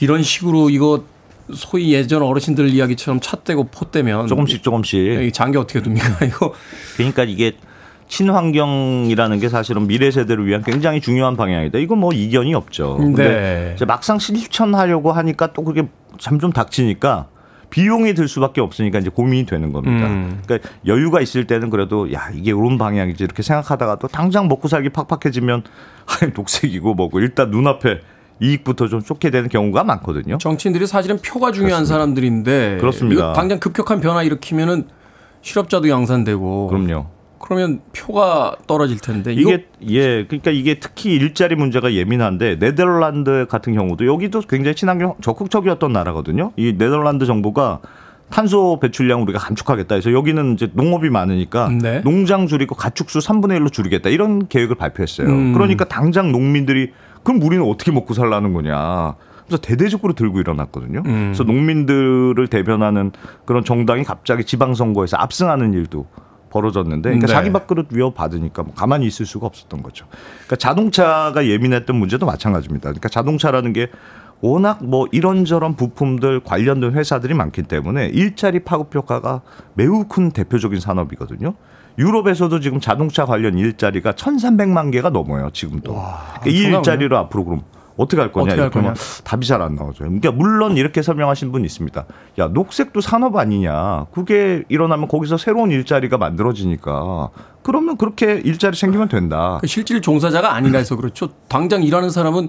[0.00, 1.04] 이런 식으로 이거
[1.52, 6.54] 소위 예전 어르신들 이야기처럼 차 떼고 포 떼면 조금씩 조금씩 장기 어떻게 둡니까 이거
[6.96, 7.52] 그러니까 이게
[8.08, 11.78] 친환경이라는 게 사실은 미래 세대를 위한 굉장히 중요한 방향이다.
[11.78, 12.96] 이거 뭐 이견이 없죠.
[12.96, 13.84] 근데 네.
[13.86, 15.86] 막상 실천하려고 하니까 또 그게
[16.18, 17.26] 참 좀 닥치니까
[17.74, 20.06] 비용이 들 수밖에 없으니까 이제 고민이 되는 겁니다.
[20.06, 20.40] 음.
[20.46, 24.90] 그러니까 여유가 있을 때는 그래도 야 이게 옳은 방향이지 이렇게 생각하다가 또 당장 먹고 살기
[24.90, 25.64] 팍팍해지면
[26.34, 27.98] 독색이고 뭐고 일단 눈앞에
[28.38, 30.38] 이익부터 좀 쫓게 되는 경우가 많거든요.
[30.38, 31.94] 정치인들이 사실은 표가 중요한 그렇습니다.
[31.94, 33.32] 사람들인데 그렇습니다.
[33.32, 34.84] 당장 급격한 변화 일으키면은
[35.42, 37.06] 실업자도 양산되고 그럼요.
[37.44, 44.06] 그러면 표가 떨어질 텐데 이게 예 그러니까 이게 특히 일자리 문제가 예민한데 네덜란드 같은 경우도
[44.06, 46.52] 여기도 굉장히 친환경 적극적이었던 나라거든요.
[46.56, 47.80] 이 네덜란드 정부가
[48.30, 52.00] 탄소 배출량 우리가 감축하겠다 해서 여기는 이제 농업이 많으니까 네.
[52.00, 55.28] 농장 줄이고 가축수 3분의 1로 줄이겠다 이런 계획을 발표했어요.
[55.28, 55.52] 음.
[55.52, 56.92] 그러니까 당장 농민들이
[57.22, 59.16] 그럼 우리는 어떻게 먹고 살라는 거냐.
[59.46, 61.02] 그래서 대대적으로 들고 일어났거든요.
[61.04, 61.24] 음.
[61.26, 63.12] 그래서 농민들을 대변하는
[63.44, 66.06] 그런 정당이 갑자기 지방선거에서 압승하는 일도
[66.54, 67.32] 벌어졌는데 그러니까 네.
[67.32, 70.06] 자기 밥그릇 위협받으니까 뭐 가만히 있을 수가 없었던 거죠.
[70.46, 72.90] 그러니까 자동차가 예민했던 문제도 마찬가지입니다.
[72.90, 73.90] 그러니까 자동차라는 게
[74.40, 79.42] 워낙 뭐 이런저런 부품들 관련된 회사들이 많기 때문에 일자리 파급 효과가
[79.74, 81.54] 매우 큰 대표적인 산업이거든요.
[81.98, 85.50] 유럽에서도 지금 자동차 관련 일자리가 1,300만 개가 넘어요.
[85.52, 85.94] 지금도.
[85.94, 87.62] 와, 그러니까 이 일자리로 앞으로 그럼
[87.96, 88.46] 어떻게 할 거냐?
[88.46, 88.94] 어떻게 할 거냐?
[89.24, 89.98] 답이 잘 안 나오죠.
[90.04, 92.04] 그러니까 물론 이렇게 설명하신 분이 있습니다.
[92.38, 94.06] 야, 녹색도 산업 아니냐?
[94.12, 97.30] 그게 일어나면 거기서 새로운 일자리가 만들어지니까
[97.62, 99.58] 그러면 그렇게 일자리 생기면 된다.
[99.60, 101.28] 그 실질 종사자가 아니라 해서 그렇죠.
[101.48, 102.48] 당장 일하는 사람은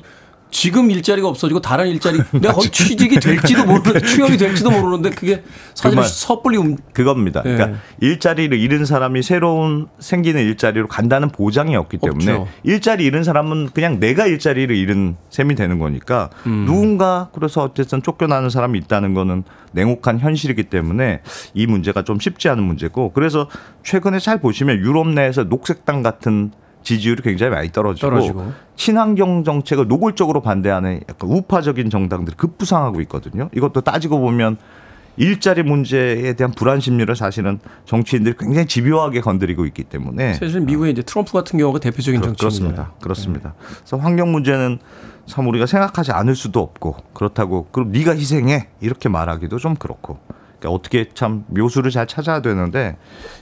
[0.56, 5.44] 지금 일자리가 없어지고 다른 일자리 내가 거기 취직이 될지도 모르는 취업이 될지도 모르는데 그게
[5.74, 6.78] 사실 그 섣불리 움...
[6.94, 7.44] 그겁니다.
[7.44, 7.56] 네.
[7.56, 12.48] 그러니까 일자리를 잃은 사람이 새로운 생기는 일자리로 간다는 보장이 없기 때문에 없죠.
[12.64, 16.64] 일자리 잃은 사람은 그냥 내가 일자리를 잃은 셈이 되는 거니까 음.
[16.66, 19.44] 누군가 그래서 어쨌든 쫓겨나는 사람이 있다는 거는
[19.74, 21.20] 냉혹한 현실이기 때문에
[21.54, 23.50] 이 문제가 좀 쉽지 않은 문제고 그래서
[23.84, 26.54] 최근에 잘 보시면 유럽 내에서 녹색당 같은
[26.86, 33.50] 지지율이 굉장히 많이 떨어지고, 떨어지고, 친환경 정책을 노골적으로 반대하는 약간 우파적인 정당들이 급부상하고 있거든요.
[33.54, 34.58] 이것도 따지고 보면
[35.18, 41.02] 일자리 문제에 대한 불안 심리를 사실은 정치인들이 굉장히 집요하게 건드리고 있기 때문에 사실 미국의 이제
[41.02, 42.92] 트럼프 같은 경우가 대표적인 그렇, 정치인입니다.
[43.02, 43.56] 그렇습니다.
[43.58, 43.66] 네.
[43.78, 44.80] 그래서 환경 문제는
[45.26, 50.20] 참 우리가 생각하지 않을 수도 없고 그렇다고 그럼 네가 희생해 이렇게 말하기도 좀 그렇고
[50.60, 52.98] 그러니까 어떻게 참 묘수를 잘 찾아야 되는데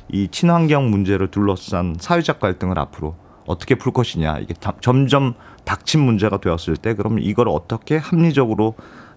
[0.10, 3.16] 이 친환경 문제를 둘러싼 사회적 갈등을 앞으로
[3.46, 5.34] 어떻게 풀 것이냐 이게 다, 점점
[5.66, 8.76] 닥친 문제가 되었을 때 그럼 이걸 어떻게 합리적으로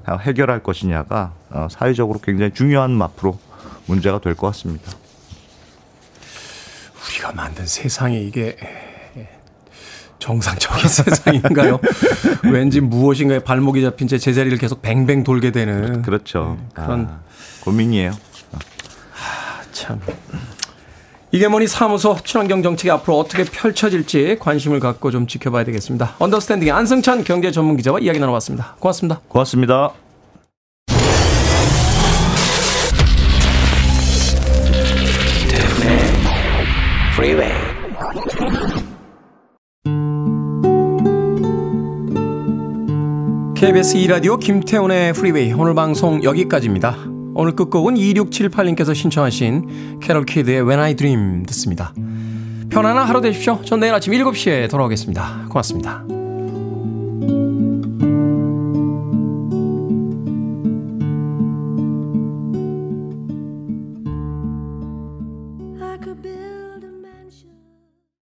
[0.09, 3.39] 해결할 것이냐가 어, 사회적으로 굉장히 중요한 앞으로
[3.87, 4.93] 문제가 될 것 같습니다.
[7.09, 8.57] 우리가 만든 세상에 이게
[10.18, 11.79] 정상적인 세상인가요?
[12.45, 16.57] 왠지 무엇인가에 발목이 잡힌 채 제자리를 계속 뱅뱅 돌게 되는 그렇죠.
[16.59, 17.20] 네, 그런 아,
[17.64, 18.11] 고민이에요.
[18.53, 20.01] 아, 참.
[21.37, 26.14] 이게 뭐니 사무소 친환경 정책이 앞으로 어떻게 펼쳐질지 관심을 갖고 좀 지켜봐야 되겠습니다.
[26.18, 28.76] 언더스탠딩의 안승찬 경제 전문 기자와 이야기 나눠봤습니다.
[28.80, 29.20] 고맙습니다.
[29.28, 29.93] 고맙습니다.
[43.55, 47.15] KBS 2라디오 김태훈의 프리웨이 오늘 방송 여기까지입니다.
[47.39, 51.93] 오늘 끝곡은 2678님께서 신청하신 캐럴 키드의 When I Dream 듣습니다.
[52.70, 53.61] 편안한 하루 되십시오.
[53.62, 55.47] 전 내일 아침 7시에 돌아오겠습니다.
[55.51, 56.15] 고맙습니다.